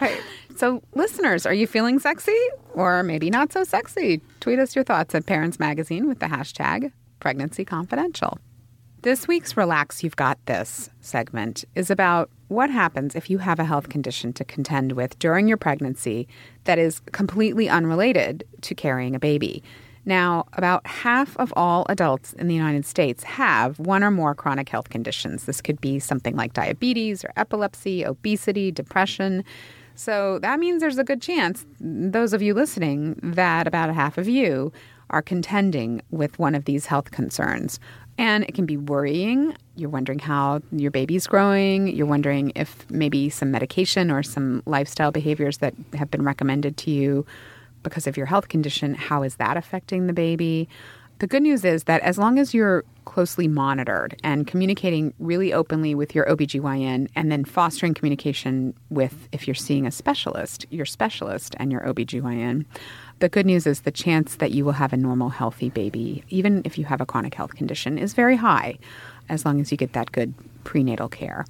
Right. 0.00 0.20
So, 0.56 0.82
listeners, 0.94 1.46
are 1.46 1.54
you 1.54 1.66
feeling 1.66 1.98
sexy 1.98 2.38
or 2.74 3.02
maybe 3.02 3.30
not 3.30 3.52
so 3.52 3.64
sexy? 3.64 4.20
Tweet 4.40 4.58
us 4.58 4.74
your 4.74 4.84
thoughts 4.84 5.14
at 5.14 5.26
Parents 5.26 5.58
Magazine 5.58 6.08
with 6.08 6.20
the 6.20 6.26
hashtag 6.26 6.92
Pregnancy 7.20 7.64
Confidential. 7.64 8.38
This 9.02 9.26
week's 9.26 9.56
Relax 9.56 10.04
You've 10.04 10.14
Got 10.14 10.38
This 10.46 10.88
segment 11.00 11.64
is 11.74 11.90
about 11.90 12.30
what 12.46 12.70
happens 12.70 13.16
if 13.16 13.28
you 13.28 13.38
have 13.38 13.58
a 13.58 13.64
health 13.64 13.88
condition 13.88 14.32
to 14.34 14.44
contend 14.44 14.92
with 14.92 15.18
during 15.18 15.48
your 15.48 15.56
pregnancy 15.56 16.28
that 16.64 16.78
is 16.78 17.00
completely 17.10 17.68
unrelated 17.68 18.44
to 18.60 18.74
carrying 18.74 19.16
a 19.16 19.18
baby. 19.18 19.62
Now, 20.04 20.46
about 20.54 20.86
half 20.86 21.36
of 21.36 21.52
all 21.54 21.86
adults 21.88 22.32
in 22.32 22.48
the 22.48 22.54
United 22.54 22.84
States 22.84 23.22
have 23.22 23.78
one 23.78 24.02
or 24.02 24.10
more 24.10 24.34
chronic 24.34 24.68
health 24.68 24.88
conditions. 24.88 25.44
This 25.44 25.60
could 25.60 25.80
be 25.80 25.98
something 25.98 26.34
like 26.34 26.54
diabetes 26.54 27.24
or 27.24 27.32
epilepsy, 27.36 28.04
obesity, 28.04 28.72
depression. 28.72 29.44
So 29.94 30.38
that 30.40 30.58
means 30.58 30.80
there's 30.80 30.98
a 30.98 31.04
good 31.04 31.22
chance, 31.22 31.64
those 31.80 32.32
of 32.32 32.42
you 32.42 32.54
listening, 32.54 33.18
that 33.22 33.66
about 33.66 33.94
half 33.94 34.18
of 34.18 34.28
you 34.28 34.72
are 35.10 35.22
contending 35.22 36.02
with 36.10 36.38
one 36.38 36.54
of 36.54 36.64
these 36.64 36.86
health 36.86 37.10
concerns. 37.10 37.78
And 38.18 38.44
it 38.44 38.54
can 38.54 38.66
be 38.66 38.76
worrying. 38.76 39.54
You're 39.76 39.90
wondering 39.90 40.18
how 40.18 40.62
your 40.72 40.90
baby's 40.90 41.26
growing. 41.26 41.88
You're 41.88 42.06
wondering 42.06 42.52
if 42.54 42.90
maybe 42.90 43.30
some 43.30 43.50
medication 43.50 44.10
or 44.10 44.22
some 44.22 44.62
lifestyle 44.66 45.12
behaviors 45.12 45.58
that 45.58 45.74
have 45.94 46.10
been 46.10 46.22
recommended 46.22 46.76
to 46.78 46.90
you 46.90 47.24
because 47.82 48.06
of 48.06 48.16
your 48.16 48.26
health 48.26 48.48
condition, 48.48 48.94
how 48.94 49.22
is 49.22 49.36
that 49.36 49.56
affecting 49.56 50.06
the 50.06 50.12
baby? 50.12 50.68
The 51.18 51.26
good 51.28 51.42
news 51.42 51.64
is 51.64 51.84
that 51.84 52.02
as 52.02 52.18
long 52.18 52.38
as 52.38 52.52
you're 52.52 52.84
closely 53.04 53.46
monitored 53.46 54.18
and 54.24 54.44
communicating 54.44 55.14
really 55.20 55.52
openly 55.52 55.94
with 55.94 56.16
your 56.16 56.26
OBGYN 56.26 57.08
and 57.14 57.30
then 57.30 57.44
fostering 57.44 57.94
communication 57.94 58.74
with, 58.90 59.28
if 59.30 59.46
you're 59.46 59.54
seeing 59.54 59.86
a 59.86 59.92
specialist, 59.92 60.66
your 60.70 60.84
specialist 60.84 61.54
and 61.60 61.70
your 61.70 61.82
OBGYN, 61.82 62.64
the 63.20 63.28
good 63.28 63.46
news 63.46 63.68
is 63.68 63.82
the 63.82 63.92
chance 63.92 64.34
that 64.36 64.50
you 64.50 64.64
will 64.64 64.72
have 64.72 64.92
a 64.92 64.96
normal, 64.96 65.28
healthy 65.28 65.70
baby, 65.70 66.24
even 66.28 66.60
if 66.64 66.76
you 66.76 66.84
have 66.86 67.00
a 67.00 67.06
chronic 67.06 67.34
health 67.34 67.54
condition, 67.54 67.98
is 67.98 68.14
very 68.14 68.34
high 68.34 68.78
as 69.28 69.44
long 69.44 69.60
as 69.60 69.70
you 69.70 69.76
get 69.76 69.92
that 69.92 70.10
good 70.10 70.34
prenatal 70.64 71.08
care. 71.08 71.44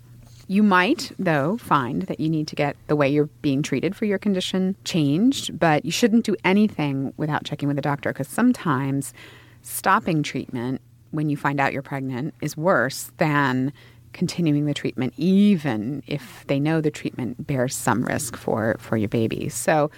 You 0.49 0.63
might, 0.63 1.13
though, 1.19 1.57
find 1.57 2.03
that 2.03 2.21
you 2.21 2.29
need 2.29 2.49
to 2.49 2.57
get 2.57 2.77
the 2.87 2.97
way 2.97 3.09
you're 3.09 3.31
being 3.43 3.63
treated 3.63 3.95
for 3.95 4.05
your 4.05 4.19
condition 4.19 4.77
changed, 4.85 5.59
but 5.59 5.85
you 5.85 5.91
shouldn't 5.91 6.25
do 6.25 6.37
anything 6.45 7.13
without 7.17 7.45
checking 7.45 7.69
with 7.69 7.79
a 7.79 7.83
doctor 7.83 8.13
because 8.13 8.29
sometimes 8.29 9.15
stopping 9.63 10.23
treatment 10.23 10.81
when 11.13 11.31
you 11.31 11.37
find 11.37 11.61
out 11.61 11.73
you're 11.73 11.83
pregnant 11.83 12.35
is 12.43 12.57
worse 12.57 13.13
than 13.19 13.73
continuing 14.13 14.67
the 14.67 14.75
treatment 14.75 15.15
even 15.17 16.03
if 16.07 16.45
they 16.47 16.61
know 16.61 16.81
the 16.81 16.91
treatment 16.91 17.47
bears 17.47 17.75
some 17.75 18.03
risk 18.05 18.37
for 18.37 18.77
for 18.79 18.97
your 18.97 19.09
baby. 19.09 19.49
So 19.49 19.91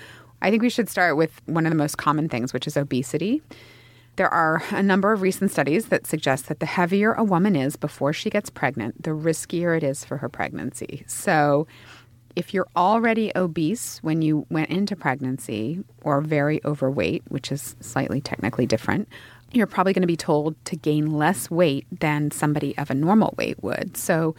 I 0.42 0.50
think 0.50 0.62
we 0.62 0.70
should 0.70 0.88
start 0.88 1.16
with 1.16 1.40
one 1.46 1.66
of 1.66 1.70
the 1.70 1.76
most 1.76 1.96
common 1.96 2.28
things 2.28 2.52
which 2.52 2.66
is 2.66 2.76
obesity. 2.76 3.42
There 4.16 4.33
are 4.33 4.62
a 4.71 4.83
number 4.83 5.12
of 5.12 5.23
recent 5.23 5.50
studies 5.50 5.87
that 5.87 6.06
suggest 6.06 6.47
that 6.47 6.61
the 6.61 6.66
heavier 6.66 7.12
a 7.14 7.25
woman 7.25 7.56
is 7.56 7.76
before 7.76 8.12
she 8.12 8.30
gets 8.30 8.49
pregnant, 8.49 9.02
the 9.02 9.11
riskier 9.11 9.76
it 9.76 9.83
is 9.83 10.04
for 10.04 10.18
her 10.18 10.28
pregnancy. 10.28 11.04
So 11.06 11.66
if 12.37 12.54
you're 12.54 12.68
already 12.76 13.33
obese 13.37 13.99
when 14.02 14.23
you 14.23 14.47
went 14.50 14.71
into 14.71 14.97
pregnancy 14.97 15.83
or 16.02 16.21
very 16.21 16.61
overweight, 16.64 17.23
which 17.28 17.50
is 17.50 17.76
slightly 17.80 18.21
technically 18.21 18.66
different, 18.66 19.09
you're 19.52 19.66
probably 19.66 19.92
going 19.92 20.02
to 20.02 20.06
be 20.06 20.16
told 20.16 20.62
to 20.66 20.76
gain 20.76 21.12
less 21.12 21.50
weight 21.50 21.87
than 22.00 22.30
somebody 22.30 22.76
of 22.78 22.90
a 22.90 22.94
normal 22.94 23.35
weight 23.37 23.62
would. 23.62 23.97
So 23.97 24.35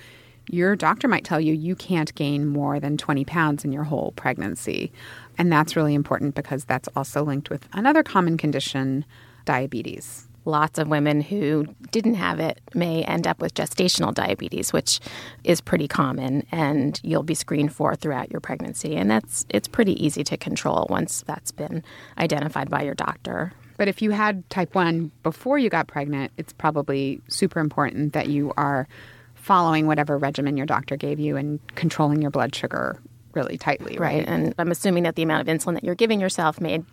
your 0.49 0.75
doctor 0.75 1.07
might 1.07 1.23
tell 1.23 1.39
you 1.39 1.53
you 1.53 1.75
can't 1.75 2.13
gain 2.15 2.45
more 2.45 2.79
than 2.79 2.97
20 2.97 3.25
pounds 3.25 3.65
in 3.65 3.71
your 3.71 3.83
whole 3.83 4.13
pregnancy. 4.15 4.91
And 5.37 5.51
that's 5.51 5.75
really 5.75 5.95
important 5.95 6.35
because 6.35 6.65
that's 6.65 6.89
also 6.95 7.23
linked 7.23 7.49
with 7.49 7.67
another 7.73 8.03
common 8.03 8.37
condition, 8.37 9.05
diabetes. 9.45 10.27
Lots 10.47 10.77
of 10.77 10.87
women 10.87 11.21
who 11.21 11.65
didn't 11.89 12.15
have 12.15 12.39
it 12.39 12.61
may 12.75 13.03
end 13.03 13.25
up 13.25 13.41
with 13.41 13.55
gestational 13.55 14.13
diabetes, 14.13 14.71
which 14.71 14.99
is 15.43 15.59
pretty 15.59 15.87
common, 15.87 16.45
and 16.51 16.99
you'll 17.03 17.23
be 17.23 17.33
screened 17.33 17.73
for 17.73 17.95
throughout 17.95 18.31
your 18.31 18.41
pregnancy. 18.41 18.95
And 18.95 19.09
that's 19.09 19.45
it's 19.49 19.67
pretty 19.67 20.03
easy 20.03 20.23
to 20.25 20.37
control 20.37 20.85
once 20.89 21.23
that's 21.25 21.51
been 21.51 21.83
identified 22.19 22.69
by 22.69 22.83
your 22.83 22.93
doctor. 22.93 23.53
But 23.77 23.87
if 23.87 24.01
you 24.01 24.11
had 24.11 24.47
type 24.51 24.75
1 24.75 25.11
before 25.23 25.57
you 25.57 25.69
got 25.69 25.87
pregnant, 25.87 26.31
it's 26.37 26.53
probably 26.53 27.21
super 27.27 27.59
important 27.59 28.13
that 28.13 28.27
you 28.27 28.53
are 28.55 28.87
following 29.33 29.87
whatever 29.87 30.17
regimen 30.17 30.57
your 30.57 30.65
doctor 30.65 30.95
gave 30.95 31.19
you 31.19 31.37
and 31.37 31.59
controlling 31.75 32.21
your 32.21 32.31
blood 32.31 32.53
sugar 32.55 32.99
really 33.35 33.57
tightly, 33.57 33.97
right? 33.97 34.17
right? 34.17 34.27
And 34.27 34.55
I'm 34.57 34.71
assuming 34.71 35.03
that 35.03 35.15
the 35.15 35.23
amount 35.23 35.47
of 35.47 35.55
insulin 35.55 35.73
that 35.73 35.83
you're 35.83 35.95
giving 35.95 36.19
yourself 36.19 36.59
may 36.61 36.83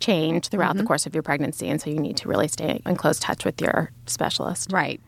change 0.00 0.48
throughout 0.48 0.70
mm-hmm. 0.70 0.78
the 0.78 0.84
course 0.84 1.06
of 1.06 1.14
your 1.14 1.22
pregnancy. 1.22 1.68
And 1.68 1.80
so 1.80 1.90
you 1.90 1.98
need 1.98 2.16
to 2.18 2.28
really 2.28 2.48
stay 2.48 2.80
in 2.84 2.96
close 2.96 3.18
touch 3.18 3.44
with 3.44 3.60
your 3.60 3.90
specialist. 4.06 4.72
Right. 4.72 5.00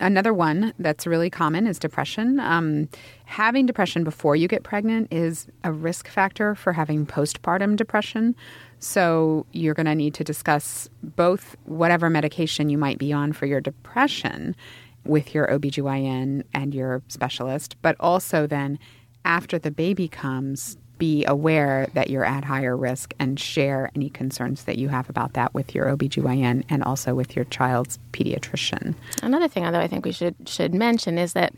Another 0.00 0.34
one 0.34 0.74
that's 0.78 1.06
really 1.06 1.30
common 1.30 1.66
is 1.66 1.78
depression. 1.78 2.40
Um, 2.40 2.88
having 3.26 3.64
depression 3.64 4.02
before 4.02 4.34
you 4.34 4.48
get 4.48 4.64
pregnant 4.64 5.12
is 5.12 5.46
a 5.62 5.70
risk 5.72 6.08
factor 6.08 6.54
for 6.54 6.72
having 6.72 7.06
postpartum 7.06 7.76
depression. 7.76 8.34
So 8.80 9.46
you're 9.52 9.74
going 9.74 9.86
to 9.86 9.94
need 9.94 10.14
to 10.14 10.24
discuss 10.24 10.90
both 11.02 11.56
whatever 11.64 12.10
medication 12.10 12.68
you 12.68 12.76
might 12.76 12.98
be 12.98 13.12
on 13.12 13.32
for 13.32 13.46
your 13.46 13.60
depression 13.60 14.56
with 15.04 15.34
your 15.34 15.46
OBGYN 15.46 16.42
and 16.52 16.74
your 16.74 17.02
specialist, 17.08 17.76
but 17.82 17.94
also 18.00 18.46
then 18.46 18.78
after 19.24 19.58
the 19.58 19.70
baby 19.70 20.08
comes, 20.08 20.76
be 20.98 21.24
aware 21.24 21.88
that 21.94 22.08
you're 22.08 22.24
at 22.24 22.44
higher 22.44 22.76
risk 22.76 23.14
and 23.18 23.38
share 23.38 23.90
any 23.94 24.08
concerns 24.08 24.64
that 24.64 24.78
you 24.78 24.88
have 24.88 25.10
about 25.10 25.32
that 25.32 25.52
with 25.52 25.74
your 25.74 25.86
OBGYN 25.86 26.64
and 26.68 26.84
also 26.84 27.14
with 27.14 27.34
your 27.34 27.44
child's 27.46 27.98
pediatrician. 28.12 28.94
Another 29.22 29.48
thing 29.48 29.64
although 29.64 29.80
I 29.80 29.88
think 29.88 30.04
we 30.04 30.12
should 30.12 30.36
should 30.46 30.74
mention 30.74 31.18
is 31.18 31.32
that 31.32 31.52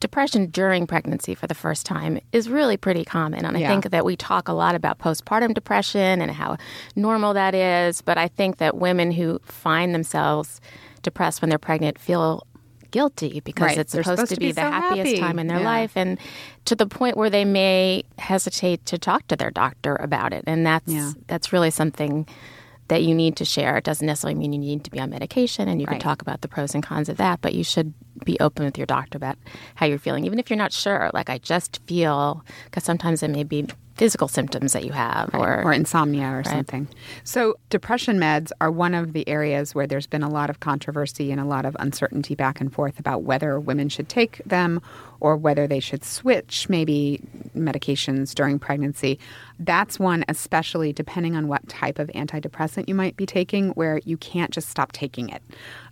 depression 0.00 0.46
during 0.46 0.86
pregnancy 0.86 1.34
for 1.34 1.46
the 1.46 1.54
first 1.54 1.84
time 1.84 2.20
is 2.32 2.48
really 2.48 2.76
pretty 2.76 3.04
common. 3.04 3.44
And 3.44 3.56
I 3.56 3.60
yeah. 3.60 3.68
think 3.68 3.90
that 3.90 4.04
we 4.04 4.16
talk 4.16 4.48
a 4.48 4.52
lot 4.52 4.74
about 4.74 4.98
postpartum 4.98 5.54
depression 5.54 6.22
and 6.22 6.30
how 6.30 6.56
normal 6.94 7.34
that 7.34 7.54
is. 7.54 8.02
But 8.02 8.18
I 8.18 8.28
think 8.28 8.58
that 8.58 8.76
women 8.76 9.10
who 9.10 9.40
find 9.44 9.94
themselves 9.94 10.60
depressed 11.02 11.42
when 11.42 11.48
they're 11.48 11.58
pregnant 11.58 11.98
feel 11.98 12.46
guilty 12.90 13.40
because 13.40 13.68
right. 13.68 13.78
it's 13.78 13.92
supposed, 13.92 14.08
supposed, 14.08 14.34
to 14.34 14.40
be, 14.40 14.46
be 14.46 14.52
the 14.52 14.62
so 14.62 14.70
happiest 14.70 15.10
happy. 15.10 15.20
time 15.20 15.38
in 15.38 15.46
their 15.46 15.60
yeah. 15.60 15.64
life 15.64 15.92
and 15.96 16.18
to 16.64 16.74
the 16.74 16.86
point 16.86 17.16
where 17.16 17.30
they 17.30 17.44
may 17.44 18.04
hesitate 18.18 18.84
to 18.86 18.98
talk 18.98 19.26
to 19.28 19.36
their 19.36 19.50
doctor 19.50 19.96
about 19.96 20.32
it 20.32 20.44
and 20.46 20.66
that's 20.66 20.92
yeah. 20.92 21.12
that's 21.26 21.52
really 21.52 21.70
something 21.70 22.26
that 22.88 23.02
you 23.02 23.14
need 23.14 23.36
to 23.36 23.44
share. 23.44 23.76
It 23.76 23.84
doesn't 23.84 24.06
necessarily 24.06 24.38
mean 24.38 24.52
you 24.52 24.58
need 24.58 24.84
to 24.84 24.90
be 24.90 24.98
on 24.98 25.10
medication 25.10 25.68
and 25.68 25.80
you 25.80 25.86
right. 25.86 25.94
can 25.94 26.00
talk 26.00 26.22
about 26.22 26.40
the 26.40 26.48
pros 26.48 26.74
and 26.74 26.82
cons 26.82 27.08
of 27.08 27.18
that, 27.18 27.40
but 27.40 27.54
you 27.54 27.62
should 27.62 27.92
be 28.24 28.38
open 28.40 28.64
with 28.64 28.78
your 28.78 28.86
doctor 28.86 29.16
about 29.16 29.38
how 29.74 29.86
you're 29.86 29.98
feeling, 29.98 30.24
even 30.24 30.38
if 30.38 30.50
you're 30.50 30.56
not 30.56 30.72
sure. 30.72 31.10
Like, 31.14 31.30
I 31.30 31.38
just 31.38 31.80
feel, 31.86 32.44
because 32.64 32.84
sometimes 32.84 33.22
it 33.22 33.28
may 33.28 33.44
be 33.44 33.66
physical 33.98 34.28
symptoms 34.28 34.72
that 34.72 34.84
you 34.84 34.92
have 34.92 35.28
right. 35.34 35.40
or, 35.40 35.64
or 35.64 35.72
insomnia 35.72 36.28
or 36.28 36.36
right. 36.36 36.46
something. 36.46 36.88
So, 37.24 37.56
depression 37.68 38.18
meds 38.18 38.52
are 38.60 38.70
one 38.70 38.94
of 38.94 39.12
the 39.12 39.28
areas 39.28 39.74
where 39.74 39.88
there's 39.88 40.06
been 40.06 40.22
a 40.22 40.30
lot 40.30 40.50
of 40.50 40.60
controversy 40.60 41.32
and 41.32 41.40
a 41.40 41.44
lot 41.44 41.66
of 41.66 41.76
uncertainty 41.80 42.36
back 42.36 42.60
and 42.60 42.72
forth 42.72 43.00
about 43.00 43.24
whether 43.24 43.58
women 43.58 43.88
should 43.88 44.08
take 44.08 44.40
them 44.46 44.80
or 45.20 45.36
whether 45.36 45.66
they 45.66 45.80
should 45.80 46.04
switch 46.04 46.68
maybe 46.68 47.20
medications 47.56 48.34
during 48.34 48.60
pregnancy. 48.60 49.18
That's 49.58 49.98
one, 49.98 50.24
especially 50.28 50.92
depending 50.92 51.34
on 51.34 51.48
what 51.48 51.68
type 51.68 51.98
of 51.98 52.06
antidepressant 52.10 52.88
you 52.88 52.94
might 52.94 53.16
be 53.16 53.26
taking, 53.26 53.70
where 53.70 53.98
you 54.04 54.16
can't 54.16 54.52
just 54.52 54.68
stop 54.68 54.92
taking 54.92 55.28
it 55.28 55.42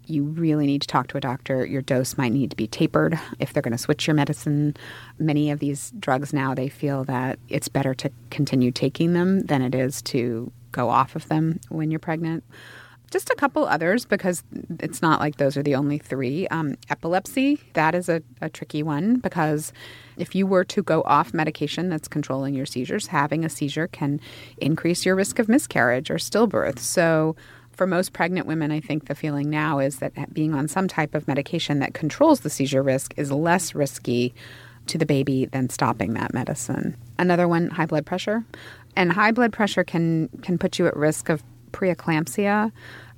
you 0.07 0.25
really 0.25 0.67
need 0.67 0.83
to 0.83 0.89
talk 0.89 1.09
to 1.09 1.17
a 1.17 1.21
doctor. 1.21 1.65
Your 1.67 1.83
dose 1.83 2.17
might 2.17 2.33
need 2.33 2.51
to 2.51 2.57
be 2.57 2.67
tapered 2.67 3.19
if 3.39 3.53
they're 3.53 3.63
going 3.63 3.73
to 3.73 3.79
switch 3.79 4.07
your 4.07 4.15
medicine. 4.15 4.77
Many 5.19 5.51
of 5.51 5.59
these 5.59 5.93
drugs 5.99 6.33
now, 6.33 6.55
they 6.55 6.69
feel 6.69 7.05
that 7.05 7.39
it's 7.49 7.69
better 7.69 7.95
to 7.95 8.11
continue 8.31 8.71
taking 8.71 9.13
them 9.13 9.41
than 9.43 9.63
it 9.63 9.75
is 9.75 10.03
to 10.03 10.53
go 10.73 10.91
off 10.91 11.17
of 11.17 11.29
them 11.29 11.61
when 11.69 11.91
you're 11.91 12.01
pregnant. 12.01 12.45
Just 13.11 13.31
a 13.31 13.37
couple 13.37 13.65
others 13.65 14.05
because 14.05 14.43
it's 14.81 15.01
not 15.01 15.21
like 15.21 15.37
those 15.37 15.57
are 15.57 15.63
the 15.63 15.77
only 15.77 15.97
three. 15.97 16.49
Um, 16.49 16.77
epilepsy, 16.91 17.61
that 17.75 17.95
is 17.95 18.09
a, 18.09 18.21
a 18.41 18.49
tricky 18.49 18.83
one 18.83 19.17
because 19.17 19.73
if 20.17 20.35
you 20.35 20.47
were 20.47 20.65
to 20.65 20.83
go 20.83 21.03
off 21.03 21.33
medication 21.33 21.89
that's 21.89 22.09
controlling 22.09 22.55
your 22.55 22.67
seizures, 22.67 23.07
having 23.07 23.45
a 23.45 23.49
seizure 23.49 23.87
can 23.87 24.21
increase 24.59 25.07
your 25.07 25.15
risk 25.15 25.39
of 25.39 25.49
miscarriage 25.49 26.11
or 26.11 26.17
stillbirth. 26.17 26.81
So, 26.81 27.37
for 27.77 27.87
most 27.87 28.13
pregnant 28.13 28.47
women, 28.47 28.73
I 28.73 28.81
think 28.81 29.07
the 29.07 29.15
feeling 29.15 29.51
now 29.51 29.79
is 29.79 29.99
that 29.99 30.33
being 30.33 30.55
on 30.55 30.67
some 30.67 30.89
type 30.89 31.15
of 31.15 31.29
medication 31.29 31.79
that 31.81 31.95
controls 31.95 32.41
the 32.41 32.51
seizure 32.51 32.83
risk 32.83 33.13
is 33.17 33.31
less 33.31 33.75
risky 33.75 34.35
to 34.87 34.99
the 34.99 35.07
baby 35.07 35.47
than 35.47 35.69
stopping 35.69 36.15
that 36.15 36.33
medicine. 36.33 36.97
Another 37.19 37.47
one, 37.47 37.69
high 37.69 37.87
blood 37.87 38.07
pressure. 38.07 38.45
And 38.97 39.13
high 39.13 39.31
blood 39.31 39.53
pressure 39.53 39.85
can 39.85 40.29
can 40.43 40.57
put 40.59 40.79
you 40.79 40.87
at 40.87 40.97
risk 40.97 41.29
of 41.29 41.43
preeclampsia 41.73 42.73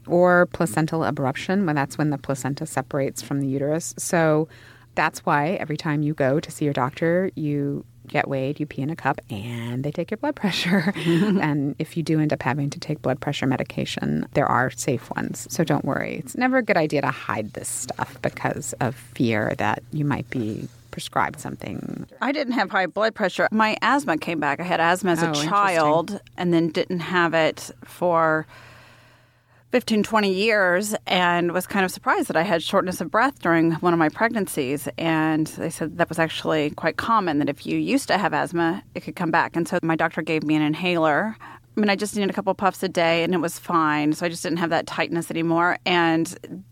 or 0.06 0.46
placental 0.46 1.00
abruption 1.00 1.64
when 1.66 1.76
that's 1.76 1.96
when 1.96 2.10
the 2.10 2.18
placenta 2.18 2.66
separates 2.66 3.22
from 3.22 3.40
the 3.40 3.46
uterus. 3.46 3.94
So 3.96 4.48
that's 4.96 5.24
why 5.24 5.50
every 5.60 5.76
time 5.76 6.02
you 6.02 6.14
go 6.14 6.40
to 6.40 6.50
see 6.50 6.64
your 6.64 6.74
doctor, 6.74 7.30
you 7.36 7.84
get 8.08 8.28
weighed, 8.28 8.58
you 8.60 8.66
pee 8.66 8.82
in 8.82 8.90
a 8.90 8.96
cup, 8.96 9.20
and 9.30 9.84
they 9.84 9.90
take 9.90 10.10
your 10.10 10.18
blood 10.18 10.36
pressure. 10.36 10.92
and 10.96 11.74
if 11.78 11.96
you 11.96 12.02
do 12.02 12.20
end 12.20 12.32
up 12.32 12.42
having 12.42 12.70
to 12.70 12.80
take 12.80 13.02
blood 13.02 13.20
pressure 13.20 13.46
medication, 13.46 14.26
there 14.34 14.46
are 14.46 14.70
safe 14.70 15.10
ones. 15.14 15.46
So 15.50 15.64
don't 15.64 15.84
worry. 15.84 16.16
It's 16.16 16.36
never 16.36 16.58
a 16.58 16.62
good 16.62 16.76
idea 16.76 17.02
to 17.02 17.10
hide 17.10 17.52
this 17.52 17.68
stuff 17.68 18.20
because 18.22 18.72
of 18.80 18.94
fear 18.94 19.54
that 19.58 19.82
you 19.92 20.04
might 20.04 20.28
be 20.30 20.68
prescribed 20.90 21.38
something. 21.38 22.06
I 22.20 22.32
didn't 22.32 22.54
have 22.54 22.70
high 22.70 22.86
blood 22.86 23.14
pressure. 23.14 23.48
My 23.52 23.76
asthma 23.82 24.18
came 24.18 24.40
back. 24.40 24.58
I 24.58 24.64
had 24.64 24.80
asthma 24.80 25.12
as 25.12 25.22
oh, 25.22 25.30
a 25.30 25.34
child 25.34 26.20
and 26.36 26.52
then 26.52 26.70
didn't 26.70 27.00
have 27.00 27.34
it 27.34 27.70
for 27.84 28.46
15, 29.70 30.02
20 30.02 30.32
years 30.32 30.94
and 31.06 31.52
was 31.52 31.66
kind 31.66 31.84
of 31.84 31.90
surprised 31.90 32.28
that 32.28 32.36
I 32.36 32.42
had 32.42 32.62
shortness 32.62 33.00
of 33.00 33.10
breath 33.10 33.40
during 33.40 33.72
one 33.74 33.92
of 33.92 33.98
my 33.98 34.08
pregnancies. 34.08 34.88
And 34.96 35.46
they 35.46 35.68
said 35.68 35.98
that 35.98 36.08
was 36.08 36.18
actually 36.18 36.70
quite 36.70 36.96
common, 36.96 37.38
that 37.38 37.48
if 37.48 37.66
you 37.66 37.76
used 37.76 38.08
to 38.08 38.16
have 38.16 38.32
asthma, 38.32 38.82
it 38.94 39.00
could 39.00 39.16
come 39.16 39.30
back. 39.30 39.56
And 39.56 39.68
so 39.68 39.78
my 39.82 39.94
doctor 39.94 40.22
gave 40.22 40.42
me 40.42 40.56
an 40.56 40.62
inhaler. 40.62 41.36
I 41.40 41.80
mean, 41.80 41.90
I 41.90 41.96
just 41.96 42.16
needed 42.16 42.30
a 42.30 42.32
couple 42.32 42.52
puffs 42.54 42.82
a 42.82 42.88
day 42.88 43.22
and 43.22 43.34
it 43.34 43.38
was 43.38 43.58
fine. 43.58 44.14
So 44.14 44.24
I 44.24 44.30
just 44.30 44.42
didn't 44.42 44.58
have 44.58 44.70
that 44.70 44.86
tightness 44.86 45.30
anymore. 45.30 45.78
And 45.84 46.26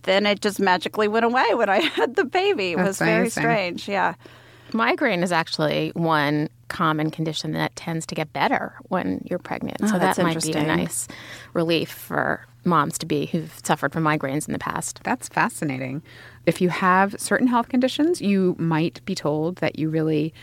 then 0.04 0.24
it 0.24 0.40
just 0.40 0.58
magically 0.58 1.06
went 1.06 1.26
away 1.26 1.54
when 1.54 1.68
I 1.68 1.80
had 1.96 2.16
the 2.16 2.24
baby. 2.24 2.72
It 2.72 2.76
That's 2.76 2.88
was 2.88 2.98
very 2.98 3.28
strange. 3.30 3.88
Yeah. 3.88 4.14
Migraine 4.72 5.22
is 5.22 5.32
actually 5.32 5.92
one 5.94 6.48
common 6.68 7.10
condition 7.10 7.52
that 7.52 7.76
tends 7.76 8.06
to 8.06 8.14
get 8.14 8.32
better 8.32 8.74
when 8.88 9.24
you're 9.30 9.38
pregnant. 9.38 9.76
Oh, 9.82 9.86
so 9.86 9.98
that 9.98 10.18
might 10.18 10.42
be 10.42 10.52
a 10.52 10.62
nice 10.64 11.06
relief 11.52 11.90
for 11.90 12.44
moms 12.66 12.99
to 12.99 13.06
be 13.06 13.26
who've 13.26 13.61
suffered 13.62 13.92
from 13.92 14.04
migraines 14.04 14.46
in 14.46 14.52
the 14.52 14.58
past. 14.58 15.00
That's 15.04 15.28
fascinating. 15.28 16.02
If 16.44 16.61
you 16.61 16.68
have 16.68 17.18
certain 17.18 17.46
health 17.46 17.68
conditions, 17.68 18.20
you 18.20 18.56
might 18.58 19.04
be 19.04 19.14
told 19.14 19.56
that 19.56 19.78
you 19.78 19.88
really 19.88 20.35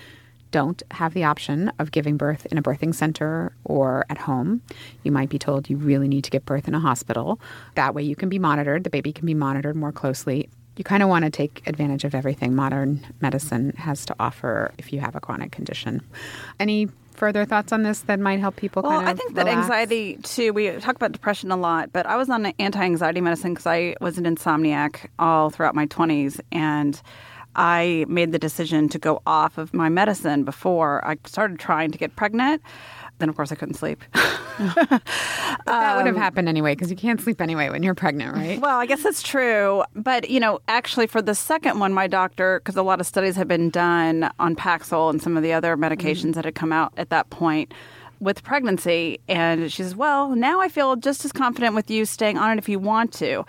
don't 0.51 0.83
have 0.91 1.15
the 1.15 1.23
option 1.23 1.71
of 1.79 1.91
giving 1.91 2.15
birth 2.15 2.45
in 2.45 2.57
a 2.57 2.61
birthing 2.61 2.93
center 2.93 3.51
or 3.65 4.05
at 4.09 4.19
home. 4.19 4.61
You 5.01 5.11
might 5.11 5.29
be 5.29 5.39
told 5.39 5.69
you 5.69 5.77
really 5.77 6.07
need 6.07 6.23
to 6.25 6.29
give 6.29 6.45
birth 6.45 6.67
in 6.67 6.75
a 6.75 6.79
hospital. 6.79 7.39
That 7.73 7.95
way 7.95 8.03
you 8.03 8.15
can 8.15 8.29
be 8.29 8.39
monitored, 8.39 8.83
the 8.83 8.91
baby 8.91 9.11
can 9.11 9.25
be 9.25 9.33
monitored 9.33 9.75
more 9.75 9.91
closely. 9.91 10.49
You 10.77 10.83
kind 10.83 11.03
of 11.03 11.09
want 11.09 11.25
to 11.25 11.31
take 11.31 11.63
advantage 11.67 12.03
of 12.03 12.15
everything 12.15 12.55
modern 12.55 13.05
medicine 13.19 13.73
has 13.77 14.05
to 14.05 14.15
offer 14.19 14.71
if 14.77 14.93
you 14.93 14.99
have 14.99 15.15
a 15.15 15.19
chronic 15.19 15.51
condition. 15.51 16.01
Any 16.59 16.87
further 17.13 17.45
thoughts 17.45 17.71
on 17.71 17.83
this 17.83 18.01
that 18.01 18.19
might 18.19 18.39
help 18.39 18.55
people 18.55 18.83
well, 18.83 18.99
kind 18.99 19.09
of 19.09 19.15
I 19.15 19.17
think 19.17 19.35
that 19.35 19.47
anxiety 19.47 20.17
too. 20.23 20.53
We 20.53 20.71
talk 20.79 20.95
about 20.95 21.11
depression 21.11 21.51
a 21.51 21.57
lot, 21.57 21.91
but 21.93 22.05
I 22.05 22.15
was 22.15 22.29
on 22.29 22.45
anti-anxiety 22.45 23.21
medicine 23.21 23.53
because 23.53 23.67
I 23.67 23.95
was 24.01 24.17
an 24.17 24.25
insomniac 24.25 25.07
all 25.19 25.49
throughout 25.49 25.75
my 25.75 25.85
twenties, 25.85 26.41
and 26.51 27.01
I 27.55 28.05
made 28.07 28.31
the 28.31 28.39
decision 28.39 28.89
to 28.89 28.99
go 28.99 29.21
off 29.27 29.57
of 29.57 29.73
my 29.73 29.89
medicine 29.89 30.43
before 30.43 31.05
I 31.07 31.17
started 31.25 31.59
trying 31.59 31.91
to 31.91 31.97
get 31.97 32.15
pregnant. 32.15 32.61
Then, 33.19 33.29
of 33.29 33.35
course, 33.35 33.51
I 33.51 33.55
couldn't 33.55 33.75
sleep. 33.75 34.03
that 34.13 35.01
um, 35.67 35.97
would 35.97 36.05
have 36.05 36.15
um, 36.15 36.15
happened 36.15 36.49
anyway 36.49 36.75
because 36.75 36.89
you 36.89 36.97
can't 36.97 37.21
sleep 37.21 37.41
anyway 37.41 37.69
when 37.69 37.83
you're 37.83 37.95
pregnant, 37.95 38.35
right? 38.35 38.59
Well, 38.59 38.77
I 38.77 38.85
guess 38.85 39.03
that's 39.03 39.23
true. 39.23 39.83
But, 39.95 40.29
you 40.29 40.39
know, 40.39 40.59
actually, 40.67 41.07
for 41.07 41.21
the 41.21 41.35
second 41.35 41.79
one, 41.79 41.93
my 41.93 42.07
doctor, 42.07 42.59
because 42.59 42.75
a 42.75 42.83
lot 42.83 42.99
of 42.99 43.07
studies 43.07 43.35
have 43.35 43.47
been 43.47 43.69
done 43.69 44.29
on 44.39 44.55
Paxil 44.55 45.09
and 45.09 45.21
some 45.21 45.37
of 45.37 45.43
the 45.43 45.53
other 45.53 45.77
medications 45.77 46.21
mm-hmm. 46.21 46.31
that 46.33 46.45
had 46.45 46.55
come 46.55 46.71
out 46.71 46.93
at 46.97 47.09
that 47.09 47.29
point 47.29 47.73
with 48.19 48.43
pregnancy. 48.43 49.19
And 49.27 49.71
she 49.71 49.83
says, 49.83 49.95
Well, 49.95 50.35
now 50.35 50.61
I 50.61 50.69
feel 50.69 50.95
just 50.95 51.25
as 51.25 51.31
confident 51.31 51.75
with 51.75 51.89
you 51.89 52.05
staying 52.05 52.37
on 52.37 52.51
it 52.51 52.57
if 52.57 52.69
you 52.69 52.79
want 52.79 53.13
to. 53.13 53.45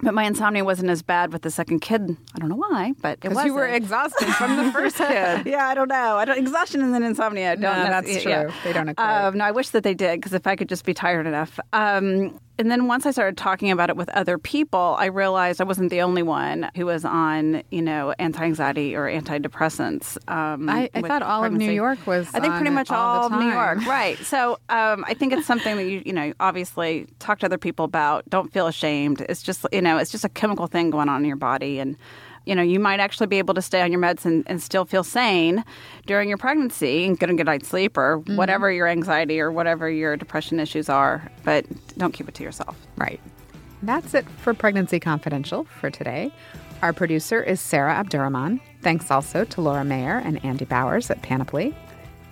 But 0.00 0.14
my 0.14 0.22
insomnia 0.24 0.64
wasn't 0.64 0.90
as 0.90 1.02
bad 1.02 1.32
with 1.32 1.42
the 1.42 1.50
second 1.50 1.80
kid. 1.80 2.16
I 2.34 2.38
don't 2.38 2.48
know 2.48 2.56
why, 2.56 2.92
but 3.02 3.18
it 3.24 3.32
was. 3.32 3.44
you 3.44 3.52
were 3.52 3.66
exhausted 3.66 4.28
from 4.34 4.56
the 4.56 4.70
first 4.70 4.96
kid. 4.98 5.46
yeah, 5.46 5.66
I 5.66 5.74
don't 5.74 5.88
know. 5.88 6.16
I 6.16 6.24
don't, 6.24 6.38
exhaustion 6.38 6.82
and 6.82 6.94
then 6.94 7.02
insomnia. 7.02 7.56
Don't 7.56 7.62
no, 7.62 7.84
that's 7.84 8.22
true. 8.22 8.30
Yeah. 8.30 8.52
They 8.62 8.72
don't. 8.72 8.96
Um, 8.98 9.38
no, 9.38 9.44
I 9.44 9.50
wish 9.50 9.70
that 9.70 9.82
they 9.82 9.94
did 9.94 10.20
because 10.20 10.34
if 10.34 10.46
I 10.46 10.54
could 10.54 10.68
just 10.68 10.84
be 10.84 10.94
tired 10.94 11.26
enough. 11.26 11.58
Um, 11.72 12.38
and 12.58 12.70
then 12.70 12.88
once 12.88 13.06
I 13.06 13.12
started 13.12 13.36
talking 13.36 13.70
about 13.70 13.88
it 13.88 13.96
with 13.96 14.08
other 14.10 14.36
people, 14.36 14.96
I 14.98 15.06
realized 15.06 15.60
I 15.60 15.64
wasn't 15.64 15.90
the 15.90 16.00
only 16.00 16.24
one 16.24 16.70
who 16.74 16.86
was 16.86 17.04
on, 17.04 17.62
you 17.70 17.80
know, 17.80 18.12
anti-anxiety 18.18 18.96
or 18.96 19.06
antidepressants. 19.06 20.18
Um, 20.28 20.68
I, 20.68 20.90
I 20.92 21.02
thought 21.02 21.22
all 21.22 21.40
pregnancy. 21.40 21.66
of 21.66 21.68
New 21.68 21.74
York 21.74 22.04
was. 22.04 22.28
I 22.34 22.40
think 22.40 22.54
pretty 22.54 22.70
much 22.70 22.90
all, 22.90 23.22
all 23.22 23.26
of 23.26 23.40
New 23.40 23.50
York, 23.50 23.78
right? 23.86 24.18
So 24.18 24.58
um, 24.68 25.04
I 25.06 25.14
think 25.14 25.32
it's 25.32 25.46
something 25.46 25.76
that 25.76 25.84
you, 25.84 26.02
you 26.04 26.12
know, 26.12 26.32
obviously 26.40 27.06
talk 27.20 27.38
to 27.40 27.46
other 27.46 27.58
people 27.58 27.84
about. 27.84 28.28
Don't 28.28 28.52
feel 28.52 28.66
ashamed. 28.66 29.24
It's 29.28 29.42
just, 29.42 29.64
you 29.72 29.80
know, 29.80 29.96
it's 29.98 30.10
just 30.10 30.24
a 30.24 30.28
chemical 30.28 30.66
thing 30.66 30.90
going 30.90 31.08
on 31.08 31.22
in 31.22 31.28
your 31.28 31.36
body, 31.36 31.78
and 31.78 31.96
you 32.48 32.54
know, 32.54 32.62
you 32.62 32.80
might 32.80 32.98
actually 32.98 33.26
be 33.26 33.36
able 33.36 33.52
to 33.52 33.60
stay 33.60 33.82
on 33.82 33.92
your 33.92 34.00
meds 34.00 34.24
and, 34.24 34.42
and 34.46 34.62
still 34.62 34.86
feel 34.86 35.04
sane 35.04 35.62
during 36.06 36.30
your 36.30 36.38
pregnancy 36.38 37.04
and 37.04 37.18
get 37.18 37.28
a 37.28 37.34
good 37.34 37.44
night's 37.44 37.68
sleep 37.68 37.98
or 37.98 38.20
mm-hmm. 38.20 38.36
whatever 38.36 38.72
your 38.72 38.88
anxiety 38.88 39.38
or 39.38 39.52
whatever 39.52 39.90
your 39.90 40.16
depression 40.16 40.58
issues 40.58 40.88
are. 40.88 41.30
But 41.44 41.66
don't 41.98 42.12
keep 42.12 42.26
it 42.26 42.34
to 42.36 42.42
yourself. 42.42 42.74
Right. 42.96 43.20
That's 43.82 44.14
it 44.14 44.26
for 44.38 44.54
Pregnancy 44.54 44.98
Confidential 44.98 45.64
for 45.64 45.90
today. 45.90 46.32
Our 46.80 46.94
producer 46.94 47.42
is 47.42 47.60
Sarah 47.60 47.92
Abdurrahman. 47.92 48.60
Thanks 48.80 49.10
also 49.10 49.44
to 49.44 49.60
Laura 49.60 49.84
Mayer 49.84 50.16
and 50.16 50.42
Andy 50.42 50.64
Bowers 50.64 51.10
at 51.10 51.20
Panoply. 51.20 51.76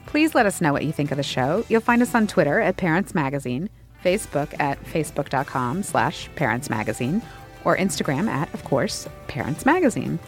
Please 0.06 0.34
let 0.34 0.46
us 0.46 0.62
know 0.62 0.72
what 0.72 0.84
you 0.86 0.92
think 0.92 1.10
of 1.10 1.18
the 1.18 1.22
show. 1.22 1.62
You'll 1.68 1.82
find 1.82 2.00
us 2.00 2.14
on 2.14 2.26
Twitter 2.26 2.58
at 2.58 2.78
Parents 2.78 3.14
Magazine, 3.14 3.68
Facebook 4.02 4.58
at 4.58 4.82
facebook.com 4.84 5.82
slash 5.82 6.30
Parents 6.36 6.70
Magazine, 6.70 7.20
or 7.66 7.76
Instagram 7.76 8.28
at, 8.28 8.52
of 8.54 8.62
course, 8.62 9.08
Parents 9.26 9.66
Magazine. 9.66 10.20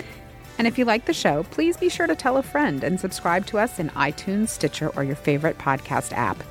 And 0.59 0.66
if 0.66 0.77
you 0.77 0.85
like 0.85 1.05
the 1.05 1.14
show, 1.14 1.44
please 1.44 1.77
be 1.77 1.88
sure 1.88 2.09
to 2.09 2.16
tell 2.16 2.37
a 2.37 2.42
friend 2.42 2.83
and 2.83 2.98
subscribe 2.98 3.46
to 3.46 3.59
us 3.59 3.79
in 3.79 3.90
iTunes, 3.90 4.48
Stitcher, 4.48 4.88
or 4.96 5.05
your 5.05 5.14
favorite 5.14 5.57
podcast 5.57 6.12
app. 6.12 6.42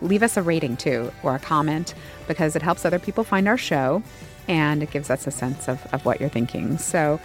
Leave 0.00 0.22
us 0.22 0.38
a 0.38 0.42
rating 0.42 0.78
too, 0.78 1.12
or 1.22 1.34
a 1.34 1.38
comment, 1.38 1.94
because 2.26 2.56
it 2.56 2.62
helps 2.62 2.86
other 2.86 2.98
people 2.98 3.24
find 3.24 3.46
our 3.46 3.58
show 3.58 4.02
and 4.48 4.82
it 4.82 4.90
gives 4.90 5.10
us 5.10 5.26
a 5.26 5.30
sense 5.30 5.68
of, 5.68 5.86
of 5.92 6.04
what 6.06 6.18
you're 6.18 6.30
thinking. 6.30 6.78
So, 6.78 7.20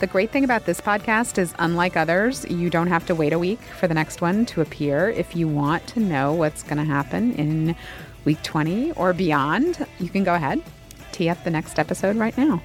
the 0.00 0.06
great 0.06 0.30
thing 0.30 0.44
about 0.44 0.64
this 0.64 0.80
podcast 0.80 1.36
is, 1.36 1.54
unlike 1.58 1.94
others, 1.94 2.46
you 2.48 2.70
don't 2.70 2.86
have 2.86 3.04
to 3.06 3.14
wait 3.14 3.34
a 3.34 3.38
week 3.38 3.60
for 3.60 3.86
the 3.86 3.92
next 3.92 4.22
one 4.22 4.46
to 4.46 4.62
appear. 4.62 5.10
If 5.10 5.36
you 5.36 5.46
want 5.46 5.86
to 5.88 6.00
know 6.00 6.32
what's 6.32 6.62
going 6.62 6.78
to 6.78 6.84
happen 6.84 7.34
in 7.34 7.76
week 8.24 8.42
20 8.42 8.92
or 8.92 9.12
beyond, 9.12 9.86
you 9.98 10.08
can 10.08 10.24
go 10.24 10.34
ahead, 10.34 10.62
tee 11.12 11.28
up 11.28 11.42
the 11.44 11.50
next 11.50 11.78
episode 11.78 12.16
right 12.16 12.36
now. 12.36 12.62